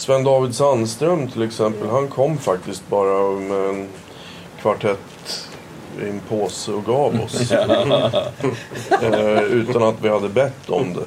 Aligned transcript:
Sven 0.00 0.24
David 0.24 0.54
Sandström 0.54 1.28
till 1.28 1.42
exempel, 1.42 1.88
han 1.88 2.08
kom 2.08 2.38
faktiskt 2.38 2.88
bara 2.88 3.40
med 3.40 3.68
en 3.68 3.88
kvartett 4.60 5.48
i 6.02 6.08
en 6.08 6.20
påse 6.28 6.72
och 6.72 6.84
gav 6.84 7.20
oss. 7.20 7.52
eh, 9.02 9.42
utan 9.42 9.82
att 9.82 9.94
vi 10.02 10.08
hade 10.08 10.28
bett 10.28 10.70
om 10.70 10.94
det. 10.94 11.04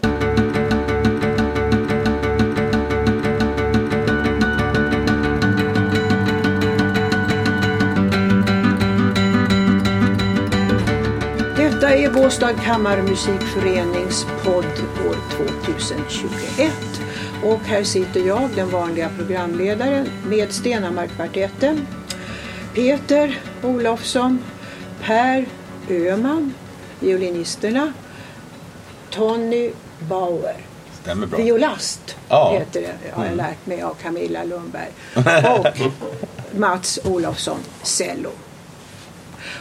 Detta 11.57 11.95
är 11.95 12.13
Båstad 12.13 12.53
kammarmusikförenings 12.53 14.25
podd 14.43 14.65
år 15.07 15.15
2021. 15.67 16.73
Och 17.43 17.59
här 17.59 17.83
sitter 17.83 18.19
jag, 18.19 18.49
den 18.55 18.69
vanliga 18.69 19.09
programledaren, 19.17 20.09
med 20.25 20.51
Stenhammarkvartetten. 20.51 21.87
Peter 22.73 23.39
Olofsson, 23.63 24.43
Per 25.01 25.45
Öhman, 25.89 26.53
violinisterna, 26.99 27.93
Tony 29.09 29.71
Bauer. 29.99 30.55
Stämmer 31.01 31.27
bra. 31.27 31.39
Violast 31.39 32.15
Ja. 32.29 32.49
Mm. 32.49 32.59
heter 32.59 32.81
det, 32.81 33.11
har 33.13 33.25
jag 33.25 33.35
lärt 33.35 33.65
mig 33.65 33.81
av 33.81 33.93
Camilla 33.93 34.43
Lundberg. 34.43 34.89
Och 35.59 35.67
Mats 36.59 36.99
Olofsson, 37.03 37.59
cello. 37.81 38.29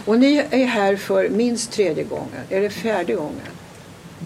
Och 0.04 0.18
ni 0.18 0.36
är 0.50 0.66
här 0.66 0.96
för 0.96 1.28
minst 1.28 1.72
tredje 1.72 2.04
gången. 2.04 2.40
Är 2.48 2.60
det 2.60 2.70
fjärde 2.70 3.14
gången? 3.14 3.40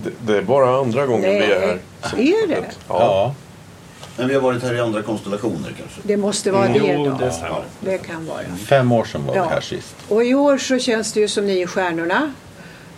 Det, 0.05 0.11
det 0.33 0.39
är 0.39 0.43
bara 0.43 0.79
andra 0.81 1.07
gången 1.07 1.31
vi 1.31 1.53
är 1.53 1.61
här. 1.61 1.79
Är 2.17 2.47
det? 2.49 2.65
Ja. 2.89 3.01
Ja. 3.01 3.35
Men 4.17 4.29
vi 4.29 4.35
har 4.35 4.41
varit 4.41 4.63
här 4.63 4.75
i 4.75 4.81
andra 4.81 5.03
konstellationer 5.03 5.75
kanske. 5.79 6.01
Det 6.03 6.17
måste 6.17 6.51
vara 6.51 6.69
det 6.69 6.79
Jo, 6.79 7.05
då. 7.05 7.25
det 7.25 7.33
stämmer. 7.33 7.65
Det 7.81 7.99
kan 7.99 8.27
vara. 8.27 8.41
Fem 8.69 8.93
år 8.93 9.05
sedan 9.05 9.27
var 9.27 9.33
vi 9.35 9.39
Ja. 9.39 9.49
här 9.49 9.61
sist. 9.61 9.95
Och 10.09 10.25
i 10.25 10.35
år 10.35 10.59
så 10.59 10.79
känns 10.79 11.13
det 11.13 11.21
ju 11.21 11.29
som 11.29 11.47
ni 11.47 11.61
är 11.63 11.67
stjärnorna. 11.67 12.33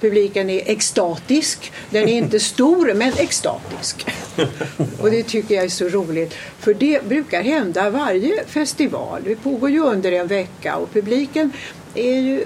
Publiken 0.01 0.51
är 0.51 0.63
extatisk. 0.71 1.73
Den 1.91 2.09
är 2.09 2.13
inte 2.19 2.41
stor 2.55 2.95
men 2.95 3.13
extatisk. 3.17 4.07
Och 5.01 5.11
det 5.11 5.23
tycker 5.23 5.55
jag 5.55 5.65
är 5.65 5.69
så 5.69 5.89
roligt. 5.89 6.35
För 6.59 6.75
det 6.75 7.05
brukar 7.09 7.43
hända 7.43 7.91
varje 7.91 8.45
festival. 8.47 9.23
Det 9.25 9.37
pågår 9.37 9.71
ju 9.71 9.81
under 9.81 10.13
en 10.13 10.27
vecka 10.27 10.77
och 10.77 10.93
publiken 10.93 11.53
är 11.95 12.21
ju 12.21 12.45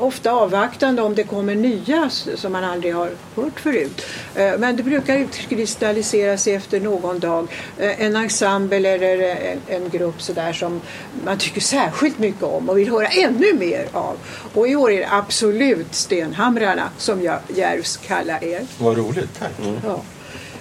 ofta 0.00 0.30
avvaktande 0.32 1.02
om 1.02 1.14
det 1.14 1.24
kommer 1.24 1.54
nya 1.54 2.10
som 2.36 2.52
man 2.52 2.64
aldrig 2.64 2.94
har 2.94 3.10
hört 3.36 3.60
förut. 3.60 4.06
Eh, 4.34 4.58
Men 4.58 4.76
det 4.76 4.82
brukar 4.82 5.16
utkristallisera 5.18 6.38
sig 6.38 6.54
efter 6.54 6.80
någon 6.80 7.18
dag. 7.18 7.48
Eh, 7.78 8.00
En 8.02 8.16
ensemble 8.16 8.88
eller 8.88 9.18
en, 9.68 9.90
grupp 9.90 10.22
sådär 10.22 10.52
som 10.52 10.80
man 11.24 11.38
tycker 11.38 11.60
särskilt 11.60 12.18
mycket 12.18 12.42
om 12.42 12.68
och 12.68 12.78
vill 12.78 12.90
höra 12.90 13.06
ännu 13.06 13.54
mer 13.54 13.86
av. 13.92 14.16
Och 14.54 14.68
i 14.68 14.76
år 14.76 14.90
är 14.92 14.98
det 14.98 15.08
absolut 15.10 15.94
Stenhamrarna 15.94 16.90
som 16.98 17.22
jag 17.22 17.38
djärvs 17.56 17.96
kallar 17.96 18.44
er. 18.44 18.60
Vad 18.78 18.96
roligt. 18.96 19.38
Tack. 19.38 19.52
Ja. 19.84 20.02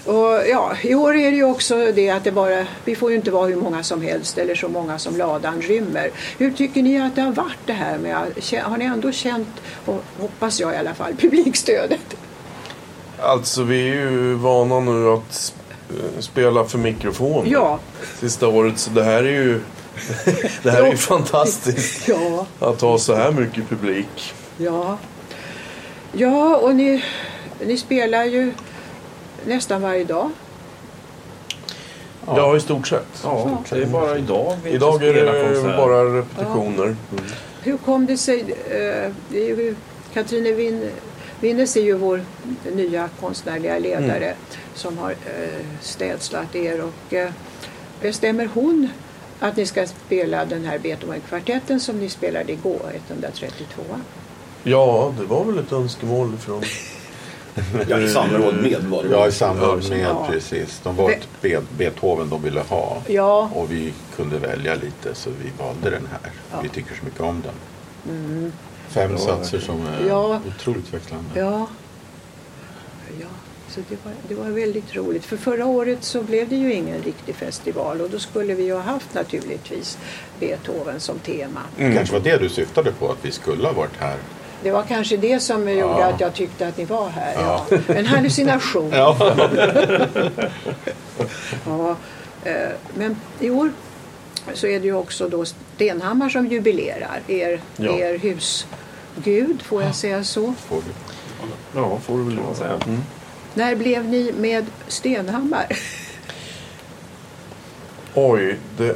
Och 0.07 0.47
ja, 0.49 0.71
I 0.83 0.95
år 0.95 1.15
är 1.15 1.31
det 1.31 1.37
ju 1.37 1.43
också 1.43 1.91
det 1.95 2.09
att 2.09 2.23
det 2.23 2.31
bara, 2.31 2.65
vi 2.85 2.95
får 2.95 3.09
ju 3.11 3.15
inte 3.15 3.31
vara 3.31 3.47
hur 3.47 3.55
många 3.55 3.83
som 3.83 4.01
helst 4.01 4.37
eller 4.37 4.55
så 4.55 4.67
många 4.67 4.99
som 4.99 5.17
ladan 5.17 5.61
rymmer. 5.61 6.09
Hur 6.37 6.51
tycker 6.51 6.83
ni 6.83 7.01
att 7.01 7.15
det 7.15 7.21
har 7.21 7.31
varit 7.31 7.57
det 7.65 7.73
här 7.73 7.97
med, 7.97 8.15
har 8.63 8.77
ni 8.77 8.85
ändå 8.85 9.11
känt, 9.11 9.47
och 9.85 10.03
hoppas 10.19 10.59
jag 10.59 10.73
i 10.73 10.77
alla 10.77 10.93
fall, 10.93 11.13
publikstödet? 11.21 12.17
Alltså 13.19 13.63
vi 13.63 13.89
är 13.89 13.93
ju 13.93 14.33
vana 14.33 14.79
nu 14.79 15.09
att 15.09 15.53
eh, 15.89 16.19
spela 16.19 16.63
för 16.65 16.77
mikrofon. 16.77 17.45
Ja, 17.49 17.79
Sista 18.19 18.47
året 18.47 18.79
så 18.79 18.89
det 18.89 19.03
här 19.03 19.23
är 19.23 19.41
ju 19.43 19.59
Det 20.63 20.71
här 20.71 20.83
är 20.83 20.91
ju 20.91 20.97
fantastiskt. 20.97 22.07
ja, 22.07 22.45
Att 22.59 22.81
ha 22.81 22.97
så 22.97 23.15
här 23.15 23.31
mycket 23.31 23.69
publik. 23.69 24.33
ja. 24.57 24.97
Ja, 26.11 26.57
och 26.57 26.75
ni, 26.75 27.03
ni 27.65 27.77
spelar 27.77 28.23
ju 28.23 28.53
nästan 29.45 29.81
varje 29.81 30.03
dag. 30.03 30.29
Ja, 32.25 32.57
i 32.57 32.59
stort 32.59 32.87
sett. 32.87 33.21
Ja, 33.23 33.63
det 33.69 33.81
är 33.81 33.85
bara 33.85 34.17
idag 34.17 34.57
vi 34.63 34.69
Idag 34.69 35.03
är 35.03 35.13
det 35.13 35.77
bara 35.77 36.17
repetitioner. 36.19 36.95
Hur 37.61 37.77
kom 37.77 38.05
det 38.05 38.17
sig? 38.17 38.55
Eh, 38.69 39.73
Katrine 40.13 40.51
Win, 40.51 40.89
Winnes 41.39 41.77
är 41.77 41.81
ju 41.81 41.93
vår 41.93 42.21
nya 42.73 43.09
konstnärliga 43.19 43.79
ledare 43.79 44.33
som 44.75 44.97
har 44.97 45.11
eh, 45.11 45.65
städslat 45.81 46.55
er. 46.55 46.83
Och, 46.83 47.13
eh, 47.13 47.31
bestämmer 48.01 48.49
hon 48.53 48.89
att 49.39 49.57
ni 49.57 49.65
ska 49.65 49.87
spela 49.87 50.45
den 50.45 50.65
här 50.65 50.79
Beethoven-kvartetten 50.79 51.79
som 51.79 51.99
ni 51.99 52.09
spelade 52.09 52.51
igår, 52.51 52.91
132? 53.07 53.83
Ja, 54.63 55.13
det 55.19 55.25
var 55.25 55.45
väl 55.45 55.59
ett 55.59 55.71
önskemål 55.71 56.37
från... 56.37 56.63
Ja, 57.87 57.99
i 57.99 58.09
samråd 58.09 58.55
med 58.61 58.83
var 58.83 59.03
det. 59.03 59.09
Ja, 59.09 59.27
i 59.27 59.31
samband 59.31 59.89
med 59.89 59.99
Ja. 59.99 60.27
precis. 60.31 60.79
De 60.83 60.95
var 60.95 61.11
ett 61.11 61.27
Be- 61.41 61.61
Beethoven 61.77 62.29
de 62.29 62.43
ville 62.43 62.59
ha. 62.59 62.97
Ja, 63.07 63.49
Och 63.53 63.71
vi 63.71 63.93
kunde 64.15 64.37
välja 64.39 64.75
lite 64.75 65.15
så 65.15 65.29
vi 65.29 65.51
valde 65.63 65.89
den 65.89 66.07
här. 66.11 66.31
Ja. 66.51 66.59
Vi 66.63 66.69
tycker 66.69 66.95
så 66.95 67.05
mycket 67.05 67.21
om 67.21 67.43
den. 67.45 68.51
Fem 68.87 69.17
satser 69.17 69.59
som 69.59 69.81
är 69.87 70.07
Ja. 70.07 70.41
otroligt 70.47 70.93
växlande. 70.93 71.29
ja. 71.33 71.67
ja. 73.21 73.27
Så 73.69 73.79
det 73.89 73.97
var, 74.05 74.13
det 74.27 74.35
var 74.35 74.45
väldigt 74.59 74.95
roligt. 74.95 75.25
För 75.25 75.37
förra 75.37 75.65
året 75.65 76.03
så 76.03 76.21
blev 76.23 76.49
det 76.49 76.55
ju 76.55 76.73
ingen 76.73 77.01
riktig 77.01 77.35
festival 77.35 78.01
och 78.01 78.09
då 78.09 78.19
skulle 78.19 78.53
vi 78.53 78.63
ju 78.63 78.73
ha 78.73 78.81
haft 78.81 79.13
naturligtvis 79.13 79.97
Beethoven 80.39 80.99
som 80.99 81.19
tema. 81.19 81.61
kanske 81.77 82.13
var 82.13 82.19
det 82.19 82.37
du 82.37 82.49
syftade 82.49 82.91
på, 82.91 83.11
att 83.11 83.17
vi 83.25 83.31
skulle 83.31 83.67
ha 83.67 83.73
varit 83.73 83.97
här. 83.99 84.15
Det 84.63 84.71
var 84.71 84.83
kanske 84.83 85.17
det 85.17 85.39
som 85.39 85.59
gjorde 85.69 85.99
Ja. 85.99 86.05
att 86.05 86.19
jag 86.19 86.33
tyckte 86.33 86.67
att 86.67 86.77
ni 86.77 86.85
var 86.85 87.09
här. 87.09 87.33
Ja. 87.33 87.65
En 87.87 88.05
hallucination. 88.05 88.91
Ja. 88.95 89.17
Ja, 91.65 91.95
eh, 92.43 92.69
men 92.97 93.15
i 93.39 93.49
år 93.49 93.71
så 94.53 94.67
är 94.67 94.79
det 94.79 94.85
ju 94.85 94.93
också 94.93 95.29
då 95.29 95.45
Stenhammar 95.45 96.29
som 96.29 96.47
jubilerar. 96.47 97.19
Er, 97.27 97.61
Ja. 97.77 97.91
er 97.91 98.17
husgud, 98.17 99.61
får 99.61 99.83
jag 99.83 99.95
säga 99.95 100.23
så. 100.23 100.53
Får 100.67 100.75
vi. 100.75 100.91
Ja, 101.75 101.99
får 101.99 102.17
du 102.17 102.23
väl 102.23 102.39
säga. 102.55 102.79
När 103.53 103.75
blev 103.75 104.05
ni 104.05 104.31
med 104.37 104.65
Stenhammar? 104.87 105.67
Oj, 108.13 108.57
det... 108.77 108.95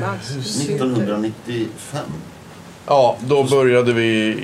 Mats, 0.00 0.30
1995. 0.60 2.00
Ja, 2.86 3.16
då 3.20 3.42
började 3.42 3.92
vi... 3.92 4.38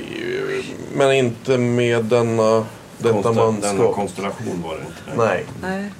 Men 0.95 1.13
inte 1.13 1.59
med 1.59 2.05
denna, 2.05 2.65
detta 2.99 3.23
Denna 3.23 3.33
manskap. 3.51 3.95
konstellation 3.95 4.63
var 4.65 4.75
det 4.75 4.81
inte. 4.81 5.23
Nej. 5.27 5.45
Nej. 5.63 5.91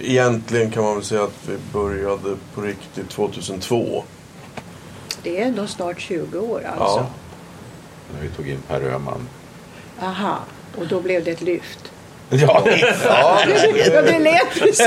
Egentligen 0.00 0.70
kan 0.70 0.82
man 0.84 0.94
väl 0.94 1.04
säga 1.04 1.22
att 1.22 1.48
vi 1.48 1.56
började 1.72 2.36
på 2.54 2.60
riktigt 2.60 3.08
2002. 3.10 4.04
Det 5.22 5.40
är 5.40 5.46
ändå 5.46 5.66
snart 5.66 6.00
20 6.00 6.38
år 6.38 6.62
alltså. 6.78 6.98
Ja. 6.98 7.06
När 8.14 8.22
vi 8.22 8.28
tog 8.28 8.48
in 8.48 8.58
Per 8.68 8.80
Öhman. 8.80 9.28
Aha, 10.02 10.38
och 10.78 10.86
då 10.86 11.00
blev 11.00 11.24
det 11.24 11.30
ett 11.30 11.40
lyft. 11.42 11.78
Ja, 12.30 12.62
det 12.66 14.18
lät 14.18 14.50
precis. 14.60 14.80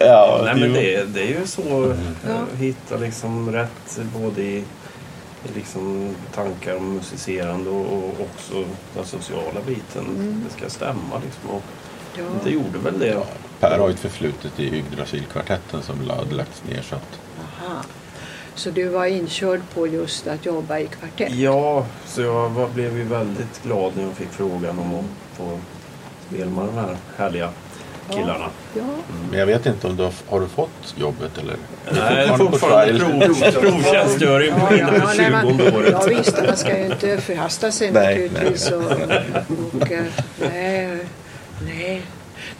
Ja, 0.00 0.40
nej, 0.44 0.54
men 0.60 0.72
det, 0.72 1.04
det 1.14 1.20
är 1.22 1.26
ju 1.40 1.46
så 1.46 1.94
Ja. 2.26 2.30
att 2.32 2.58
hitta 2.58 2.96
liksom 2.96 3.52
rätt 3.52 4.00
både 4.16 4.42
i 4.42 4.64
liksom 5.54 6.14
tankar 6.34 6.76
om 6.76 6.94
musicerande 6.94 7.70
och, 7.70 7.92
och 7.92 8.20
också 8.20 8.64
den 8.94 9.04
sociala 9.04 9.60
biten. 9.66 10.04
Det 10.48 10.56
ska 10.58 10.70
stämma 10.70 11.20
liksom. 11.24 11.50
Och 11.50 11.62
Ja. 12.18 12.24
det 12.44 12.50
gjorde 12.50 12.78
väl 12.78 12.98
det. 12.98 13.22
Per 13.60 13.78
har 13.78 13.88
ju 13.88 13.94
ett 13.94 14.00
förflutet 14.00 14.60
i 14.60 14.76
Yggdrasilkvartetten 14.76 15.82
som 15.82 16.10
hade 16.10 16.34
lagts 16.34 16.62
ner. 16.68 16.82
Så 16.82 16.94
att, 16.94 17.18
Aha. 17.40 17.76
Så 18.54 18.70
du 18.70 18.88
var 18.88 19.06
inkörd 19.06 19.60
på 19.74 19.86
just 19.86 20.26
att 20.26 20.46
jobba 20.46 20.78
i 20.78 20.86
kvartett? 20.86 21.34
Ja, 21.34 21.86
så 22.06 22.22
jag 22.22 22.48
var, 22.48 22.68
blev 22.68 22.96
ju 22.98 23.04
väldigt 23.04 23.62
glad 23.62 23.92
när 23.96 24.02
jag 24.02 24.12
fick 24.12 24.28
frågan 24.28 24.78
om 24.78 24.94
att 24.94 25.04
få 25.38 25.58
spela 26.28 26.50
med 26.50 26.64
de 26.64 26.74
här 26.74 26.96
härliga 27.16 27.50
killarna. 28.12 28.46
Ja. 28.76 28.82
men 29.30 29.38
jag 29.38 29.46
vet 29.46 29.66
inte 29.66 29.86
om 29.86 29.96
du 29.96 30.02
har, 30.02 30.12
har 30.28 30.40
du 30.40 30.48
fått 30.48 30.94
jobbet 30.96 31.38
eller? 31.38 31.56
Nej, 31.92 32.28
på 32.28 32.36
fortfarande 32.36 32.98
trial. 32.98 33.20
prov, 33.20 33.60
provtjänstgöring 33.60 34.54
på 34.54 34.60
man, 34.60 35.56
20 35.58 35.76
året. 35.76 35.88
ja 35.92 36.04
visst, 36.08 36.42
man 36.46 36.56
ska 36.56 36.78
ju 36.78 36.84
inte 36.84 37.20
förhasta 37.20 37.72
sig 37.72 37.90
Nej, 37.90 38.28
naturligtvis. 38.28 38.70
Och, 38.70 38.82
och, 39.80 39.92
eh, 39.92 40.04
nej, 40.40 40.98
nej. 41.66 42.02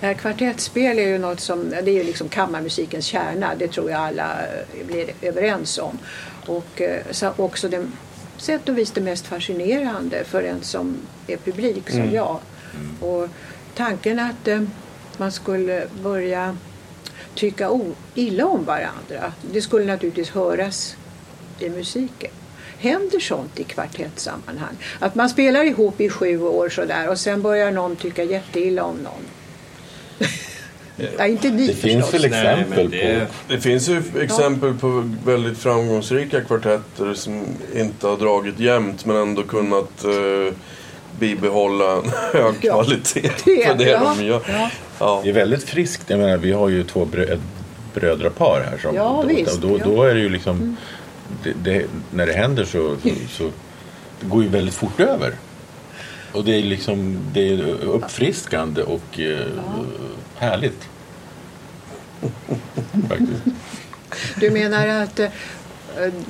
Det 0.01 0.07
här 0.07 0.15
kvartettspel 0.15 0.99
är 0.99 1.07
ju 1.07 1.19
något 1.19 1.41
som, 1.41 1.71
det 1.71 1.91
är 1.91 1.95
ju 1.95 2.05
liksom 2.05 2.29
kammarmusikens 2.29 3.05
kärna. 3.05 3.55
Det 3.59 3.69
tror 3.69 3.91
jag 3.91 4.01
alla 4.01 4.31
eh, 4.33 4.87
blir 4.87 5.11
överens 5.23 5.79
om. 5.79 5.99
Och 6.47 6.81
eh, 6.81 7.01
så 7.11 7.33
också 7.37 7.69
det, 7.69 7.87
sätt 8.37 8.69
och 8.69 8.79
vis 8.79 8.91
det 8.91 9.01
mest 9.01 9.27
fascinerande 9.27 10.25
för 10.25 10.43
en 10.43 10.63
som 10.63 10.97
är 11.27 11.37
publik 11.37 11.91
som 11.91 12.11
jag. 12.13 12.39
Och 13.01 13.29
tanken 13.75 14.19
att 14.19 14.49
eh, 14.49 14.63
man 15.23 15.33
skulle 15.33 15.87
börja 16.03 16.57
tycka 17.35 17.71
illa 18.15 18.47
om 18.47 18.65
varandra. 18.65 19.33
Det 19.53 19.63
skulle 19.63 19.85
naturligtvis 19.85 20.31
höras 20.31 20.97
i 21.59 21.69
musiken. 21.71 22.31
Händer 22.79 23.21
sånt 23.21 23.61
i 23.61 23.65
kvartettsammanhang? 23.65 24.77
Att 24.99 25.15
man 25.15 25.29
spelar 25.31 25.65
ihop 25.65 26.01
i 26.01 26.09
sju 26.09 26.43
år 26.43 26.69
sådär 26.69 27.09
och 27.09 27.19
sen 27.19 27.43
börjar 27.43 27.71
någon 27.71 27.97
tycka 27.97 28.25
jätteilla 28.25 28.85
om 28.85 28.97
någon. 28.97 29.23
ja, 31.19 31.27
inte 31.27 31.51
ni 31.51 31.67
Det 31.67 31.75
finns 31.75 32.07
förstås. 32.11 32.25
väl 32.25 32.31
Nej, 32.31 32.41
exempel 32.53 32.83
men 32.83 32.91
det- 32.91 33.27
på... 33.27 33.53
Det 33.55 33.61
finns 33.61 33.89
ju 33.89 34.03
exempel 34.21 34.75
på 34.75 35.11
väldigt 35.25 35.59
framgångsrika 35.59 36.41
kvartetter 36.41 37.15
som 37.15 37.45
inte 37.75 38.07
har 38.07 38.17
dragit 38.17 38.59
jämnt 38.59 39.05
men 39.05 39.17
ändå 39.17 39.43
kunnat 39.43 40.05
eh, 40.05 40.55
bibehålla 41.27 41.93
en 41.97 42.11
hög 42.33 42.55
Ja, 42.61 42.83
kvalitet 42.83 43.31
det- 43.45 43.67
på 43.69 43.75
det 43.75 43.91
ja, 43.91 44.15
de 44.19 44.25
gör. 44.25 44.43
ja. 44.49 44.71
Ja. 44.99 45.21
Det 45.25 45.29
är 45.29 45.33
väldigt 45.35 45.65
friskt. 45.65 46.11
Jag 46.11 46.19
menar, 46.19 46.37
vi 46.37 46.53
har 46.53 46.69
ju 46.69 46.85
två 46.85 47.05
brö 47.05 47.37
brödrapar 47.95 48.67
här. 48.71 48.79
Som, 48.79 48.95
Ja, 48.97 49.19
då, 49.23 49.29
visst, 49.35 49.63
då, 49.63 49.69
ja. 49.69 49.75
Mm. 49.85 49.89
då 49.97 50.03
är 50.03 50.15
det 50.15 50.21
ju 50.21 50.29
liksom... 50.29 50.77
Det, 51.43 51.53
det, 51.63 51.87
när 52.11 52.27
det 52.27 52.33
händer 52.33 52.65
så, 52.65 52.97
så, 53.03 53.09
så 53.31 53.51
det 54.21 54.27
går 54.27 54.43
ju 54.43 54.49
väldigt 54.49 54.75
fort 54.75 55.01
över. 55.01 55.33
Och 56.33 56.45
det 56.45 56.55
är 56.55 56.63
liksom 56.63 57.19
det 57.33 57.49
är 57.49 57.63
uppfriskande 57.85 58.83
och 58.83 59.21
eh, 59.21 59.47
härligt. 60.37 60.89
Faktiskt. 63.09 63.43
Du 64.37 64.51
menar 64.51 64.87
att 64.89 65.19
eh, 65.21 65.29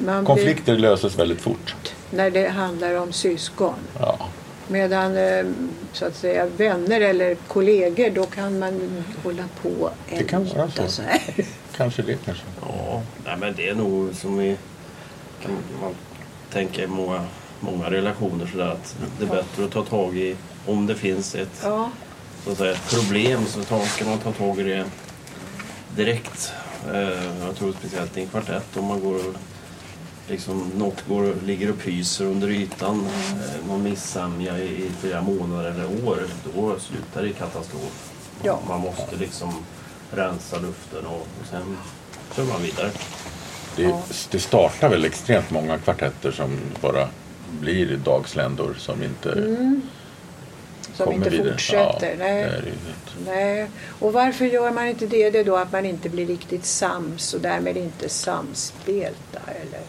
man 0.04 0.24
blir, 0.24 0.24
Konflikter 0.24 0.76
löses 0.78 1.18
väldigt 1.18 1.40
fort. 1.40 1.74
när 2.10 2.30
det 2.30 2.48
handlar 2.48 2.94
om 2.94 3.12
syskon 3.12 3.74
Ja. 4.00 4.28
Medan 4.72 5.16
eh, 5.16 5.46
så 5.92 6.04
att 6.06 6.16
säga 6.16 6.46
vänner 6.46 7.00
eller 7.00 7.34
kollegor 7.34 8.10
då 8.10 8.26
kan 8.26 8.58
man 8.58 9.04
hålla 9.24 9.44
på 9.62 9.90
Det 10.10 10.24
kan 10.24 10.44
vara 10.44 10.64
älta 10.64 10.88
så. 10.88 11.02
här. 11.02 11.20
Kanske 11.76 12.02
det 12.02 12.18
kanske. 12.24 12.44
Ja, 12.60 13.02
nej, 13.24 13.36
men 13.40 13.54
det 13.56 13.68
är 13.68 13.74
nog 13.74 14.14
som 14.14 14.38
vi 14.38 14.56
kan 15.42 15.50
man 15.80 15.94
tänka 16.52 16.82
i 16.82 16.86
många, 16.86 17.24
många 17.60 17.90
relationer 17.90 18.46
sådär 18.46 18.68
att 18.68 18.96
det 19.18 19.24
är 19.24 19.28
bättre 19.28 19.64
att 19.64 19.70
ta 19.70 19.84
tag 19.84 20.16
i 20.16 20.36
om 20.66 20.86
det 20.86 20.94
finns 20.94 21.34
ett, 21.34 21.60
Ja, 21.62 21.90
så 22.44 22.50
att 22.52 22.58
säga, 22.58 22.72
ett 22.72 22.90
problem 22.90 23.46
så 23.46 23.62
ta, 23.62 23.80
ska 23.86 24.04
man 24.04 24.18
ta 24.18 24.32
tag 24.32 24.60
i 24.60 24.62
det 24.62 24.84
direkt. 25.96 26.52
Eh, 26.92 27.44
jag 27.46 27.56
tror 27.58 27.72
speciellt 27.78 28.16
i 28.16 28.20
en 28.20 28.26
kvartett 28.28 28.76
om 28.76 28.84
man 28.84 29.00
går 29.00 29.14
och 29.14 29.34
liksom, 30.28 30.70
något 30.76 31.04
går, 31.08 31.34
ligger 31.46 31.70
och 31.70 31.78
pyser 31.78 32.24
under 32.24 32.48
ytan, 32.50 33.06
eh, 33.06 33.66
någon 33.68 33.82
missämja 33.82 34.58
i, 34.58 34.64
i 34.64 34.90
flera 35.00 35.22
månader 35.22 35.70
eller 35.70 36.06
år, 36.08 36.18
då 36.54 36.78
slutar 36.78 37.22
det 37.22 37.28
i 37.28 37.32
katastrof. 37.32 38.10
Ja. 38.42 38.60
Man 38.68 38.80
måste 38.80 39.16
liksom 39.16 39.54
rensa 40.10 40.58
luften 40.58 41.06
och, 41.06 41.20
och 41.40 41.46
sen 41.50 41.76
kör 42.36 42.44
man 42.44 42.62
vidare. 42.62 42.90
Det, 43.76 43.82
Ja. 43.82 44.02
det 44.30 44.38
startar 44.40 44.88
väl 44.88 45.04
extremt 45.04 45.50
många 45.50 45.78
kvartetter 45.78 46.30
som 46.30 46.58
bara 46.80 47.08
blir 47.60 47.96
dagsländor 47.96 48.74
som 48.78 49.02
inte 49.02 49.32
Mm. 49.32 49.82
som 50.94 51.04
kommer 51.06 51.16
inte 51.18 51.30
vidare. 51.30 51.50
fortsätter. 51.52 52.10
Ja, 52.10 52.16
Nej. 52.18 52.72
Nej. 53.26 53.66
Och 53.98 54.12
varför 54.12 54.44
gör 54.44 54.70
man 54.70 54.86
inte 54.86 55.06
det? 55.06 55.30
Det 55.30 55.38
är 55.38 55.44
då 55.44 55.56
att 55.56 55.72
man 55.72 55.86
inte 55.86 56.08
blir 56.08 56.26
riktigt 56.26 56.64
sams 56.66 57.34
och 57.34 57.40
därmed 57.40 57.76
inte 57.76 58.08
samspelta 58.08 59.40
eller? 59.46 59.80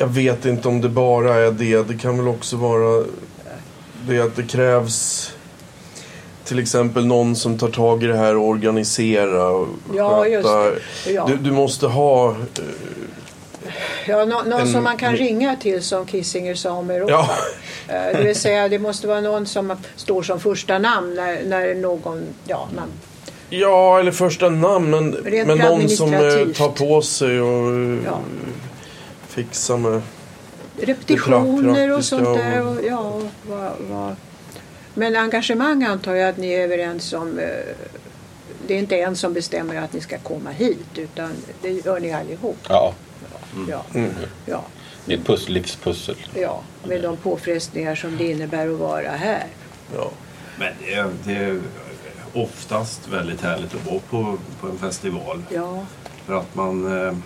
Jag 0.00 0.06
vet 0.06 0.44
inte 0.46 0.68
om 0.68 0.80
det 0.80 0.88
bara 0.88 1.34
är 1.34 1.50
det. 1.50 1.82
Det 1.88 1.98
kan 1.98 2.16
väl 2.18 2.28
också 2.28 2.56
vara 2.56 3.04
det 4.08 4.20
att 4.20 4.36
det 4.36 4.42
krävs 4.42 5.30
till 6.44 6.58
exempel 6.58 7.06
någon 7.06 7.36
som 7.36 7.58
tar 7.58 7.68
tag 7.68 8.04
i 8.04 8.06
det 8.06 8.16
här 8.16 8.36
och 8.36 8.48
organiserar 8.48 9.50
och 9.50 9.68
Ja, 9.96 10.26
just 10.26 10.48
sköta. 10.48 10.70
det. 11.04 11.12
Ja. 11.12 11.26
Du, 11.26 11.36
du 11.36 11.50
måste 11.52 11.86
ha... 11.86 12.36
Ja, 14.06 14.24
nå- 14.24 14.42
någon 14.46 14.60
En- 14.60 14.72
som 14.72 14.84
man 14.84 14.96
kan 14.96 15.16
ringa 15.16 15.56
till 15.56 15.82
som 15.82 16.06
Kissinger 16.06 16.54
sa 16.54 16.70
om 16.72 16.90
Europa. 16.90 17.12
Ja, 17.12 17.28
Eh, 17.94 18.16
Det 18.18 18.24
vill 18.24 18.36
säga 18.36 18.68
det 18.68 18.78
måste 18.78 19.06
vara 19.06 19.20
någon 19.20 19.46
som 19.46 19.72
står 19.96 20.22
som 20.22 20.40
första 20.40 20.78
namn 20.78 21.14
när, 21.14 21.44
när 21.44 21.74
någon, 21.74 22.22
ja, 22.46 22.68
man, 22.76 22.88
ja, 23.50 24.00
eller 24.00 24.12
första 24.12 24.48
namn. 24.48 24.90
Men, 24.90 25.12
Rent 25.24 25.46
men 25.48 25.58
någon 25.58 25.88
som 25.88 26.14
eh, 26.14 26.20
tar 26.56 26.68
på 26.68 27.02
sig 27.02 27.40
och 27.40 27.72
Ja. 28.06 28.18
Fixar 29.30 29.76
med... 29.76 30.02
repetitioner 30.80 31.96
och 31.96 32.04
sånt 32.04 32.24
där. 32.38 32.62
och- 32.66 32.76
Och, 32.76 32.84
ja, 32.84 33.20
vad, 33.48 33.72
vad. 33.90 34.16
Men 34.94 35.16
engagemang 35.16 35.84
antar 35.84 36.14
jag 36.14 36.28
att 36.28 36.36
ni 36.36 36.52
är 36.52 36.60
överens 36.60 37.12
om. 37.12 37.38
eh, 37.38 37.46
Det 38.66 38.74
är 38.74 38.78
inte 38.78 38.96
en 38.96 39.16
som 39.16 39.32
bestämmer 39.32 39.76
att 39.76 39.92
ni 39.92 40.00
ska 40.00 40.18
komma 40.18 40.50
hit 40.50 40.86
utan 40.98 41.30
det 41.62 41.70
gör 41.70 42.00
ni 42.00 42.12
allihop. 42.12 42.56
Ja, 42.68 42.94
Ja, 43.68 43.84
Mm. 43.94 44.10
ja, 44.46 44.64
det 45.04 45.14
är 45.14 45.18
ett 45.18 45.26
pussel, 45.26 45.52
livspussel. 45.54 46.16
ja, 46.34 46.62
med 46.84 47.02
de 47.02 47.16
påfrestningar 47.16 47.94
som 47.94 48.16
det 48.16 48.30
innebär 48.30 48.68
att 48.72 48.78
vara 48.78 49.10
här. 49.10 49.46
Ja. 49.94 50.10
Men 50.58 50.72
det 50.84 50.94
är, 50.94 51.10
det 51.24 51.32
är 51.32 51.60
oftast 52.34 53.08
väldigt 53.08 53.40
härligt 53.40 53.74
att 53.74 53.86
vara 53.86 53.98
på, 54.10 54.38
på 54.60 54.66
en 54.66 54.78
festival. 54.78 55.42
Ja, 55.54 55.84
För 56.26 56.34
att 56.38 56.54
man... 56.54 57.22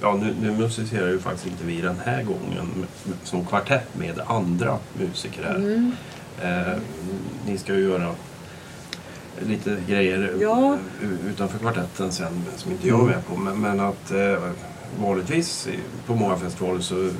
Ja, 0.00 0.14
nu, 0.14 0.34
nu 0.42 0.50
musicerar 0.58 1.08
ju 1.08 1.18
faktiskt 1.18 1.46
inte 1.46 1.64
vi 1.64 1.80
den 1.80 1.96
här 2.04 2.22
gången 2.22 2.86
som 3.24 3.44
kvartett 3.44 3.94
med 3.98 4.20
andra 4.26 4.78
musiker 5.00 5.42
här. 5.42 5.54
Mm. 5.54 5.92
Eh, 6.42 6.78
ni 7.46 7.58
ska 7.58 7.74
ju 7.74 7.88
göra 7.88 8.14
lite 9.46 9.76
grejer 9.88 10.36
Ja. 10.40 10.78
utanför 11.28 11.58
kvartetten 11.58 12.12
sen 12.12 12.42
som 12.56 12.72
inte 12.72 12.88
jag 12.88 13.00
är 13.00 13.04
med 13.04 13.26
på. 13.26 13.36
Men, 13.36 13.60
men 13.60 13.80
att 13.80 14.10
eh, 14.10 14.38
vanligtvis 15.00 15.68
på 16.06 16.14
många 16.14 16.36
festivaler 16.36 16.80
så 16.80 17.10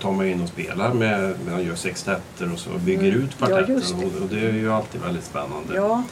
tar 0.00 0.12
man 0.12 0.26
in 0.26 0.42
och 0.42 0.48
spelar 0.48 0.92
med, 0.94 1.34
man 1.50 1.64
gör 1.64 1.74
sextetter 1.74 2.52
och 2.52 2.58
så 2.58 2.70
bygger 2.70 3.08
Mm. 3.08 3.22
ut 3.22 3.30
Ja, 3.38 3.46
kvartetten. 3.46 3.74
just 3.74 3.98
det. 4.00 4.06
och, 4.06 4.22
och 4.22 4.28
det 4.28 4.40
är 4.40 4.52
ju 4.52 4.72
alltid 4.72 5.00
väldigt 5.00 5.24
spännande. 5.24 5.74
ja. 5.74 6.02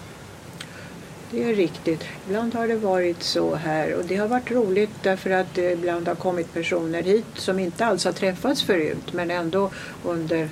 Det 1.34 1.42
är 1.50 1.54
riktigt. 1.54 2.04
Ibland 2.26 2.54
har 2.54 2.68
det 2.68 2.76
varit 2.76 3.22
så 3.22 3.54
här 3.54 3.94
och 3.94 4.04
det 4.04 4.16
har 4.16 4.28
varit 4.28 4.50
roligt 4.50 4.90
därför 5.02 5.30
att 5.30 5.54
det 5.54 5.72
ibland 5.72 6.08
har 6.08 6.14
kommit 6.14 6.52
personer 6.54 7.02
hit 7.02 7.24
som 7.34 7.58
inte 7.58 7.84
alls 7.86 8.04
har 8.04 8.12
träffats 8.12 8.62
förut 8.62 9.12
men 9.12 9.30
ändå 9.30 9.70
under 10.04 10.48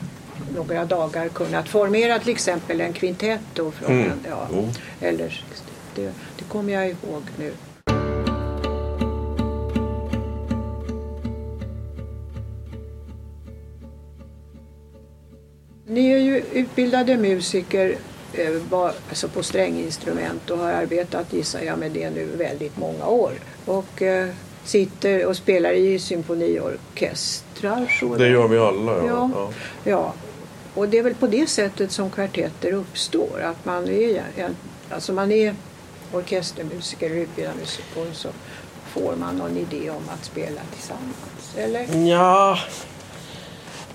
några 0.54 0.84
dagar 0.84 1.28
kunnat 1.28 1.68
formera 1.68 2.18
till 2.18 2.30
exempel 2.32 2.80
en 2.80 2.92
kvintett. 2.92 3.40
Då 3.54 3.70
från 3.70 3.90
Mm. 3.92 4.10
ja, 4.28 4.48
Jo. 4.52 4.68
eller, 5.00 5.44
det, 5.94 6.12
det 6.38 6.44
kommer 6.48 6.72
jag 6.72 6.86
ihåg 6.88 7.22
nu. 7.38 7.52
Ni 15.86 16.10
är 16.10 16.18
ju 16.18 16.42
utbildade 16.52 17.16
musiker 17.16 17.90
eh, 17.90 17.96
alltså 19.08 19.28
på 19.28 19.42
stränginstrument 19.42 20.50
och 20.50 20.58
har 20.58 20.72
arbetat 20.72 21.32
gissar 21.32 21.60
jag 21.60 21.78
med 21.78 21.90
det 21.90 22.10
nu 22.10 22.28
väldigt 22.36 22.76
många 22.76 23.06
år. 23.06 23.32
Och 23.66 24.02
eh, 24.02 24.28
sitter 24.64 25.26
och 25.26 25.36
spelar 25.36 25.72
i 25.72 25.98
symfoniorkestrar. 25.98 28.16
Det 28.18 28.28
gör 28.28 28.48
vi 28.48 28.58
alla. 28.58 28.92
Ja. 28.92 29.04
Ja. 29.06 29.30
Ja. 29.34 29.52
Ja, 29.84 30.14
och 30.74 30.88
det 30.88 30.98
är 30.98 31.02
väl 31.02 31.14
på 31.14 31.26
det 31.26 31.46
sättet 31.46 31.92
som 31.92 32.10
kvartetter 32.10 32.72
uppstår. 32.72 33.42
Att 33.42 33.64
man 33.64 33.88
är, 33.88 34.22
alltså 34.90 35.12
man 35.12 35.32
är 35.32 35.54
orkestermusiker 36.12 37.10
utbildad 37.10 37.56
musiker 37.56 38.10
och 38.10 38.16
så 38.16 38.28
får 38.90 39.16
man 39.16 39.36
någon 39.36 39.56
idé 39.56 39.90
om 39.90 40.08
att 40.08 40.24
spela 40.24 40.60
tillsammans. 40.74 41.56
Eller? 41.56 42.08
Ja. 42.08 42.58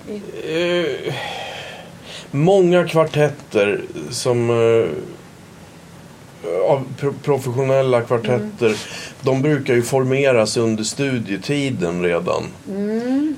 Eh, 0.08 1.14
många 2.36 2.88
kvartetter 2.88 3.80
som 4.10 4.50
eh, 4.50 4.88
av 6.70 6.84
pro- 6.98 7.14
professionella 7.24 8.00
kvartetter 8.02 8.76
de 9.22 9.42
brukar 9.42 9.74
ju 9.74 9.82
formeras 9.82 10.56
under 10.56 10.84
studietiden 10.84 12.02
redan. 12.02 12.42
Mm. 12.68 13.36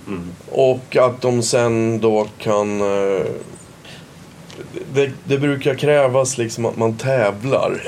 Och 0.50 0.96
att 0.96 1.20
de 1.20 1.42
sen 1.42 2.00
då 2.00 2.26
kan... 2.38 2.80
eh, 2.80 3.26
Det, 4.94 5.10
det 5.24 5.38
brukar 5.38 5.74
krävas 5.74 6.38
liksom 6.38 6.64
att 6.66 6.76
man 6.76 6.96
tävlar. 6.96 7.82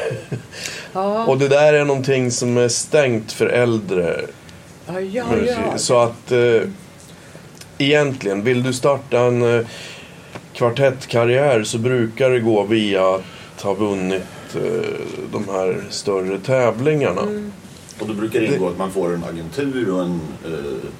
Ja, 0.92 1.24
Och 1.26 1.38
det 1.38 1.48
där 1.48 1.72
är 1.72 1.84
någonting 1.84 2.30
som 2.30 2.56
är 2.58 2.68
stängt 2.68 3.32
för 3.32 3.46
äldre 3.46 4.20
ja, 5.12 5.24
ja. 5.46 5.78
Så 5.78 5.98
att 6.00 6.32
eh, 6.32 6.62
egentligen, 7.78 8.44
vill 8.44 8.62
du 8.62 8.72
starta 8.72 9.18
en 9.20 9.66
kvartettkarriär 10.60 11.64
så 11.64 11.78
brukar 11.78 12.30
det 12.30 12.40
gå 12.40 12.62
via 12.64 13.14
att 13.14 13.60
ha 13.62 13.74
vunnit 13.74 14.22
eh, 14.54 14.60
de 15.32 15.48
här 15.48 15.84
större 15.90 16.38
tävlingarna. 16.38 17.22
Mm. 17.22 17.52
Och 18.00 18.06
då 18.06 18.14
brukar 18.14 18.40
det 18.40 18.46
ingå 18.46 18.68
att 18.68 18.78
man 18.78 18.90
får 18.90 19.14
en 19.14 19.24
agentur 19.24 19.90
och 19.94 20.02
en 20.02 20.20
eh, 20.44 20.50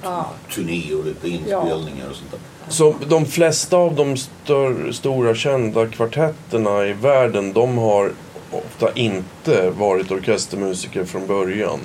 Ja. 0.03 0.29
turné 0.53 0.93
och 0.93 1.05
lite 1.05 1.29
inspelningar 1.29 2.09
och 2.09 2.15
sånt 2.15 2.31
där. 2.31 2.39
Så 2.69 2.95
de 3.07 3.25
flesta 3.25 3.77
av 3.77 3.95
de 3.95 4.17
stör, 4.17 4.91
stora 4.91 5.35
kända 5.35 5.87
kvartetterna 5.87 6.85
i 6.85 6.93
världen 6.93 7.53
de 7.53 7.77
har 7.77 8.11
ofta 8.51 8.91
inte 8.93 9.69
varit 9.69 10.11
orkestermusiker 10.11 11.05
från 11.05 11.27
början. 11.27 11.79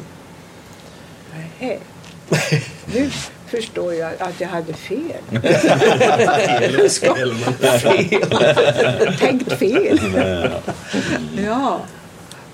Nej. 1.61 1.80
Förstår 3.46 3.94
jag 3.94 4.12
att 4.18 4.40
jag 4.40 4.48
hade 4.48 4.72
fel. 4.72 5.22
Fel. 6.90 7.34
Tänkt 9.18 9.52
fel. 9.52 10.00
Ja. 11.46 11.80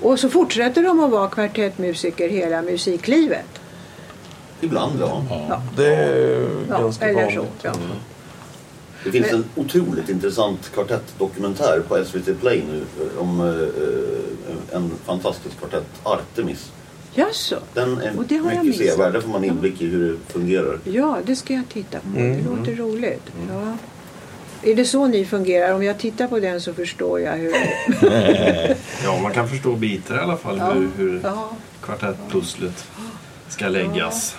Och 0.00 0.18
så 0.18 0.28
fortsätter 0.28 0.82
de 0.82 1.00
att 1.00 1.10
vara 1.10 1.28
kvartettmusiker 1.28 2.28
hela 2.28 2.62
musiklivet. 2.62 3.44
Ibland, 4.60 5.00
ja. 5.00 5.22
Ja. 5.48 5.62
Det 5.76 5.94
är 5.94 6.46
Ja, 6.70 6.78
ganska 6.78 7.08
eller 7.08 7.22
vanligt. 7.22 7.40
så. 7.62 7.68
Ja. 7.68 7.72
Det 9.04 9.10
finns 9.12 9.26
Men- 9.26 9.34
en 9.34 9.44
otroligt 9.64 10.08
intressant 10.08 10.70
kvartettdokumentär 10.74 11.80
på 11.88 12.04
SVT 12.04 12.40
Play 12.40 12.62
nu 12.72 12.78
eh, 13.04 13.22
om 13.22 13.40
eh, 13.40 14.76
en 14.76 14.90
fantastisk 15.06 15.58
kvartett, 15.58 15.86
Artemis. 16.02 16.70
Jaså? 17.14 17.56
Den 17.74 18.00
är 18.00 18.18
Och 18.18 18.24
det 18.24 18.36
har 18.36 18.52
jag 18.52 18.66
mycket 18.66 18.90
sevärd. 18.92 19.12
Där 19.12 19.20
får 19.20 19.28
man 19.28 19.44
inblick 19.44 19.80
i 19.80 19.86
hur 19.86 20.12
det 20.12 20.32
fungerar. 20.32 20.78
Ja, 20.84 21.18
det 21.26 21.36
ska 21.36 21.54
jag 21.54 21.68
titta 21.68 21.98
på. 22.00 22.18
Mm. 22.18 22.36
Det 22.44 22.50
låter 22.50 22.74
roligt. 22.74 23.22
Ja. 23.48 23.76
Är 24.70 24.74
det 24.74 24.84
så 24.84 25.06
ni 25.06 25.24
fungerar? 25.24 25.74
Om 25.74 25.82
jag 25.82 25.98
tittar 25.98 26.26
på 26.28 26.40
den 26.40 26.60
så 26.60 26.74
förstår 26.74 27.20
jag 27.20 27.32
hur... 27.32 27.52
Ja, 29.04 29.20
man 29.22 29.32
kan 29.32 29.48
förstå 29.48 29.72
bitar 29.72 30.16
i 30.16 30.18
alla 30.18 30.36
fall 30.36 30.58
Ja. 30.58 30.72
hur, 30.72 30.88
hur 30.96 31.20
Ja. 31.24 31.50
kvartettpusslet 31.82 32.84
ska 33.48 33.68
läggas. 33.68 34.36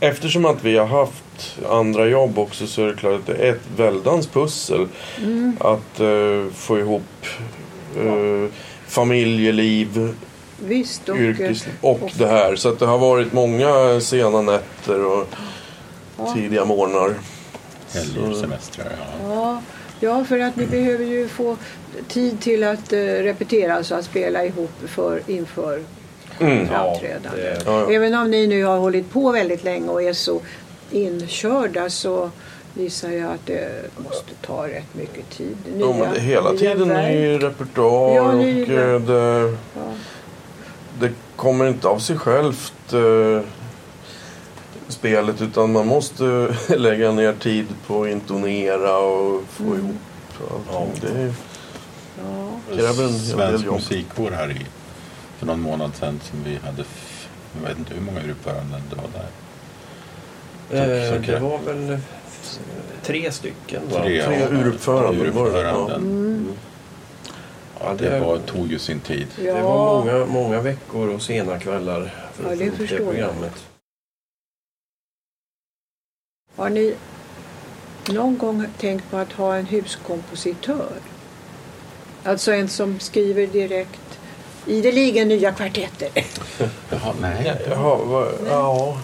Eftersom 0.00 0.44
att 0.44 0.64
vi 0.64 0.76
har 0.76 0.86
haft 0.86 1.58
andra 1.70 2.06
jobb 2.06 2.38
också 2.38 2.66
så 2.66 2.82
är 2.82 2.86
det 2.86 2.94
klart 2.96 3.14
att 3.20 3.26
det 3.26 3.34
är 3.34 3.52
ett 3.52 3.60
väldans 3.76 4.26
pussel 4.26 4.88
Mm. 5.22 5.56
att 5.60 6.00
eh, 6.00 6.52
få 6.54 6.78
ihop 6.78 7.02
eh, 7.96 8.50
familjeliv, 8.86 10.14
Visst. 10.58 11.08
Och, 11.08 11.16
yrkesliv 11.16 11.74
och, 11.80 12.02
och- 12.02 12.10
det 12.18 12.26
här. 12.26 12.56
Så 12.56 12.68
att 12.68 12.78
det 12.78 12.86
har 12.86 12.98
varit 12.98 13.32
många 13.32 14.00
sena 14.00 14.42
nätter 14.42 15.04
och 15.06 15.26
Ja. 16.18 16.34
tidiga 16.34 16.64
morgnar. 16.64 17.14
Helger, 17.94 18.34
semestrar. 18.40 18.86
Ja. 18.98 19.28
Ja, 19.28 19.62
ja, 20.00 20.24
för 20.24 20.38
att 20.38 20.56
ni 20.56 20.66
behöver 20.66 21.04
ju 21.04 21.28
få 21.28 21.56
tid 22.08 22.40
till 22.40 22.64
att 22.64 22.92
eh, 22.92 22.98
repetera, 22.98 23.74
alltså 23.74 23.94
att 23.94 24.04
spela 24.04 24.44
ihop 24.44 24.70
för, 24.86 25.22
inför 25.26 25.82
Mm. 26.40 26.68
framträdande. 26.68 27.56
Ja, 27.66 27.72
ja. 27.86 27.90
Även 27.92 28.14
om 28.14 28.30
ni 28.30 28.46
nu 28.46 28.64
har 28.64 28.78
hållit 28.78 29.10
på 29.10 29.32
väldigt 29.32 29.64
länge 29.64 29.88
och 29.88 30.02
är 30.02 30.12
så 30.12 30.40
inkörda 30.90 31.90
så 31.90 32.30
gissar 32.74 33.10
jag 33.10 33.32
att 33.32 33.46
det 33.46 33.68
måste 33.96 34.34
ta 34.46 34.68
rätt 34.68 34.94
mycket 34.94 35.30
tid. 35.30 35.56
Nya, 35.74 35.86
Ja, 35.86 35.92
men 35.98 36.14
det- 36.14 36.20
hela 36.20 36.50
tiden 36.52 36.88
ny 36.88 37.38
repertoar 37.38 38.14
Ja, 38.16 38.22
och 38.22 38.34
ny- 38.38 38.62
eh, 38.62 39.00
det, 39.00 39.54
Ja. 39.74 39.80
Det 41.00 41.10
kommer 41.36 41.66
inte 41.66 41.88
av 41.88 41.98
sig 41.98 42.18
självt 42.18 42.92
eh, 42.92 43.40
spelet 44.88 45.40
utan 45.42 45.72
man 45.72 45.86
måste 45.86 46.54
lägga 46.76 47.12
ner 47.12 47.32
tid 47.32 47.66
på 47.86 48.02
att 48.02 48.08
intonera 48.08 48.98
och 48.98 49.42
få 49.48 49.64
Mm. 49.64 49.76
ihop 49.78 49.96
allting. 50.72 51.14
Det 51.14 51.20
är- 51.22 51.32
Ja. 52.68 52.76
kräver 52.76 53.04
en 53.04 53.10
hel 53.10 53.18
del 53.18 53.20
Svensk 53.20 53.64
jobb. 53.64 53.74
musikkår 53.74 54.30
här 54.30 54.50
i, 54.50 54.66
för 55.38 55.46
någon 55.46 55.60
månad 55.60 55.90
sedan 55.96 56.20
som 56.24 56.44
vi 56.44 56.58
hade, 56.66 56.84
jag 57.62 57.68
vet 57.68 57.78
inte 57.78 57.94
hur 57.94 58.00
många 58.00 58.20
urföranden 58.20 58.80
det 58.90 58.96
var 58.96 59.08
där. 59.14 59.28
Eh, 60.70 61.10
Så- 61.18 61.24
så- 61.26 61.32
det 61.32 61.38
var 61.38 61.58
väl 61.58 61.98
tre 63.02 63.32
stycken? 63.32 63.82
Tre, 63.92 64.02
Tre 64.02 64.38
ja, 64.40 64.48
uruppföranden 64.48 65.34
var 65.34 65.44
det, 65.44 65.50
uruppföranden. 65.50 66.00
Mm. 66.02 66.48
Ja, 67.80 67.94
det 67.94 68.20
var, 68.20 68.38
tog 68.38 68.72
ju 68.72 68.78
sin 68.78 69.00
tid. 69.00 69.26
Ja. 69.44 69.54
Det 69.54 69.62
var 69.62 69.98
många, 70.04 70.26
många 70.26 70.60
veckor 70.60 71.08
och 71.14 71.22
sena 71.22 71.58
kvällar 71.58 72.14
för 72.34 72.44
Ja, 72.44 72.52
att 72.52 72.58
det 72.58 72.64
få 72.64 72.64
ihop 72.64 72.76
förstår 72.78 72.98
jag. 73.00 73.08
programmet. 73.08 73.64
Har 76.56 76.70
ni 76.70 76.94
någon 78.08 78.38
gång 78.38 78.66
tänkt 78.78 79.10
på 79.10 79.16
att 79.16 79.32
ha 79.32 79.56
en 79.56 79.66
huskompositör? 79.66 80.92
Alltså 82.24 82.52
en 82.52 82.68
som 82.68 83.00
skriver 83.00 83.46
direkt 83.46 84.18
ideligen 84.66 85.28
nya 85.28 85.52
kvartetter. 85.52 86.08
Jaha, 86.90 87.14
nej. 87.20 87.56
Jaha, 87.68 87.96
vad, 88.04 88.28
ja. 88.48 88.98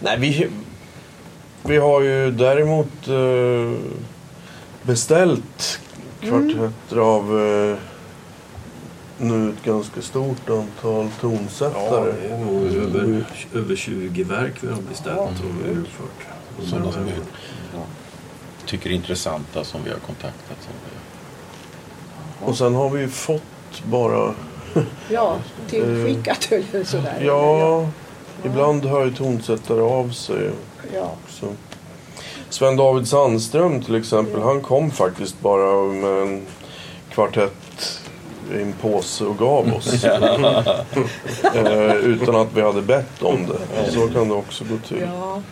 Nej, 0.00 0.18
vi, 0.18 0.48
vi 1.62 1.76
har 1.76 2.00
ju 2.00 2.30
däremot 2.30 3.08
eh, 3.08 3.80
beställt 4.82 5.80
kvartetter 6.20 6.96
av 6.96 7.40
eh, 7.40 7.76
nu 9.18 9.50
ett 9.50 9.64
ganska 9.64 10.02
stort 10.02 10.50
antal 10.50 11.04
Ja, 11.04 11.08
tonsättare. 11.20 12.12
det 12.22 12.34
är 12.34 12.38
nog 12.38 12.64
över, 12.66 13.24
över 13.54 13.76
20 13.76 14.22
verk 14.24 14.52
vi 14.60 14.68
har 14.68 14.82
beställt 14.82 15.18
och 15.18 15.68
utfört. 15.68 16.26
Sådana 16.70 16.92
som 16.92 17.04
vi 17.04 17.12
tycker 18.66 18.90
är 18.90 18.94
intressanta 18.94 19.64
som 19.64 19.84
vi 19.84 19.90
har 19.90 19.98
kontaktat. 19.98 20.56
Som 20.60 20.72
vi, 20.84 22.46
Och 22.50 22.56
sen 22.58 22.74
har 22.74 22.90
vi 22.90 23.00
ju 23.00 23.08
fått 23.08 23.82
bara... 23.84 24.34
Ja, 25.10 25.36
tillskickat 25.68 26.48
eller 26.52 26.84
sådär. 26.84 27.22
Ja, 27.24 27.88
ibland 28.44 28.84
hör 28.84 29.04
ju 29.04 29.14
tonsättare 29.14 29.80
av 29.80 30.10
sig 30.10 30.50
Ja. 30.94 31.12
också. 31.24 31.46
Sven 32.48 32.76
David 32.76 33.08
Sandström 33.08 33.82
till 33.82 33.94
exempel, 33.94 34.42
han 34.42 34.60
kom 34.60 34.90
faktiskt 34.90 35.40
bara 35.40 35.82
med 35.92 36.22
en 36.22 36.42
kvartett 37.10 37.63
i 38.52 38.62
en 38.62 38.72
påse 38.72 39.24
och 39.24 39.38
gav 39.38 39.74
oss. 39.74 40.04
eh, 41.54 41.94
utan 41.94 42.36
att 42.36 42.48
vi 42.54 42.62
hade 42.62 42.82
bett 42.82 43.22
om 43.22 43.46
det. 43.46 43.90
Så 43.92 44.08
kan 44.08 44.28
det 44.28 44.34
också 44.34 44.64
gå 44.64 44.78
till. 44.88 45.00
ja. 45.00 45.42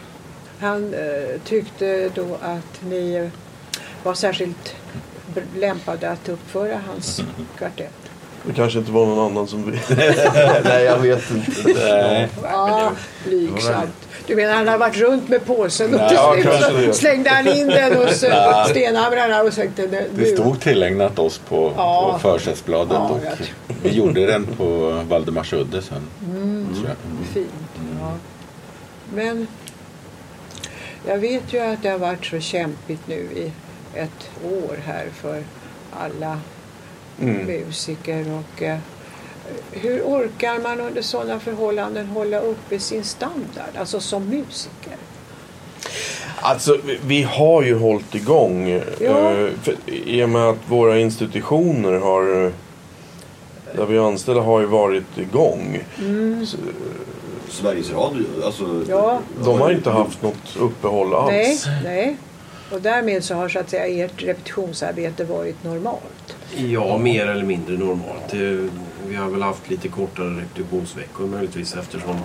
Han 0.60 0.94
eh, 0.94 1.40
tyckte 1.44 2.08
då 2.08 2.38
att 2.42 2.82
ni 2.88 3.30
var 4.02 4.14
särskilt 4.14 4.76
lämpade 5.56 6.10
att 6.10 6.28
uppföra 6.28 6.80
hans 6.86 7.22
kvartett. 7.58 7.92
Det 8.44 8.52
kanske 8.52 8.78
inte 8.78 8.92
var 8.92 9.06
någon 9.06 9.30
annan 9.30 9.46
som 9.46 9.64
ville. 9.64 9.80
Nej, 10.64 10.84
jag 10.84 10.98
vet 10.98 11.30
inte. 11.30 11.74
nej. 11.74 12.28
Ja, 12.42 12.92
blygsamt. 13.24 14.08
Du 14.26 14.36
menar 14.36 14.54
han 14.54 14.68
har 14.68 14.78
varit 14.78 14.96
runt 14.96 15.28
med 15.28 15.44
påsen 15.46 15.94
och 15.94 16.00
Nej, 16.00 16.08
till 16.08 16.16
ja, 16.16 16.32
slut 16.34 16.44
kanske 16.60 16.86
så 16.86 16.92
slängde 16.92 17.30
han 17.30 17.46
in 17.48 17.66
den 17.66 17.96
hos 17.96 18.24
stenhamrarna 18.70 19.42
och 19.42 19.52
tänkte 19.54 19.86
nu. 19.86 20.10
Det 20.14 20.26
stod 20.26 20.60
tillägnat 20.60 21.18
oss 21.18 21.38
på, 21.38 21.72
Ja. 21.76 22.10
på 22.12 22.18
försättsbladet 22.18 22.92
Ja, 22.92 23.08
och 23.08 23.20
vi 23.82 23.88
gjorde 23.90 24.26
den 24.26 24.46
på 24.46 24.64
Valdemarsudde 25.08 25.82
sen. 25.82 26.02
Jag. 26.86 26.96
Fint. 27.34 27.48
Ja. 28.00 28.12
Men 29.14 29.46
jag 31.06 31.18
vet 31.18 31.52
ju 31.52 31.58
att 31.60 31.82
det 31.82 31.88
har 31.88 31.98
varit 31.98 32.24
så 32.26 32.40
kämpigt 32.40 33.00
nu 33.08 33.14
i 33.14 33.52
ett 33.94 34.30
år 34.44 34.76
här 34.86 35.06
för 35.14 35.42
alla 36.00 36.40
Mm. 37.20 37.46
musiker. 37.46 38.26
Och, 38.32 38.62
eh, 38.62 38.78
hur 39.70 40.02
orkar 40.02 40.58
man 40.58 40.80
under 40.80 41.02
sådana 41.02 41.40
förhållanden 41.40 42.06
hålla 42.06 42.40
uppe 42.40 42.78
sin 42.78 43.04
standard, 43.04 43.76
alltså 43.78 44.00
som 44.00 44.24
musiker? 44.24 44.96
Alltså, 46.40 46.78
vi- 47.06 47.22
har 47.22 47.62
ju 47.62 47.78
hållit 47.78 48.14
igång. 48.14 48.68
Ja. 49.00 49.32
eh, 49.32 49.50
För, 49.62 49.74
I 49.86 50.24
och 50.24 50.28
med 50.28 50.42
att 50.48 50.58
våra 50.68 50.98
institutioner 50.98 51.92
har... 51.92 52.44
eh, 52.44 52.50
Där 53.76 53.86
vi 53.86 53.96
är 53.96 54.00
anställda 54.08 54.42
har 54.42 54.60
ju 54.60 54.66
varit 54.66 55.18
igång. 55.18 55.84
Så, 56.46 56.56
Sveriges 57.48 57.90
Radio, 57.92 58.24
alltså... 58.44 58.84
Ja. 58.88 59.18
De 59.44 59.60
har 59.60 59.70
inte 59.70 59.90
haft 59.90 60.22
något 60.22 60.56
uppehåll 60.58 61.14
alls. 61.14 61.30
Nej, 61.66 61.80
nej. 61.84 62.16
Och 62.72 62.80
därmed 62.82 63.24
så 63.24 63.34
har 63.34 63.48
så 63.48 63.58
att 63.58 63.70
säga 63.70 64.04
ert 64.04 64.22
repetitionsarbete 64.22 65.24
varit 65.24 65.64
normalt. 65.64 66.36
Ja, 66.56 66.98
mer 66.98 67.26
eller 67.26 67.44
mindre 67.44 67.76
normalt. 67.78 68.34
Vi 69.12 69.18
har 69.18 69.30
väl 69.30 69.42
haft 69.42 69.70
lite 69.70 69.88
kortare 69.88 70.30
repetitionsveckor 70.40 71.26
möjligtvis 71.26 71.74
eftersom 71.76 72.16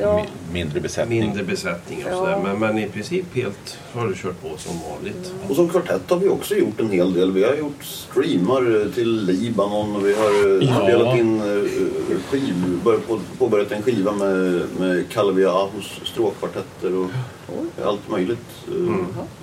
Ja. 0.00 0.16
Mi- 0.18 0.52
Mindre 0.52 0.80
besättning. 0.80 1.20
mindre 1.20 1.42
besättningar 1.44 2.06
och 2.06 2.12
Ja. 2.12 2.16
sådär. 2.18 2.40
Men, 2.44 2.58
men 2.58 2.78
i 2.78 2.88
princip 2.88 3.24
helt 3.34 3.78
har 3.92 4.08
det 4.08 4.14
kört 4.14 4.42
på 4.42 4.48
som 4.58 4.72
vanligt. 4.90 5.32
Och 5.48 5.56
som 5.56 5.68
kvartett 5.68 6.10
har 6.10 6.16
vi 6.16 6.28
också 6.28 6.54
gjort 6.54 6.80
en 6.80 6.90
hel 6.90 7.12
del. 7.12 7.32
Vi 7.32 7.44
har 7.44 7.54
gjort 7.54 7.84
streamar 7.84 8.92
till 8.94 9.24
Libanon 9.24 9.96
och 9.96 10.06
vi 10.06 10.14
har 10.14 10.60
eh, 10.62 10.68
Ja. 10.68 10.74
spelat 10.82 11.18
in 11.18 11.40
eh, 11.40 12.18
skiv, 12.30 12.54
börjat 12.84 13.06
på, 13.08 13.20
påbörjat 13.38 13.72
en 13.72 13.82
skiva 13.82 14.12
med, 14.12 14.62
med 14.78 15.04
Calvia 15.10 15.50
Ahos 15.50 16.00
stråkkvartetter 16.04 16.94
och 16.96 17.10
allt 17.86 18.10
möjligt 18.10 18.46
eh, 18.68 18.74
i 18.74 19.41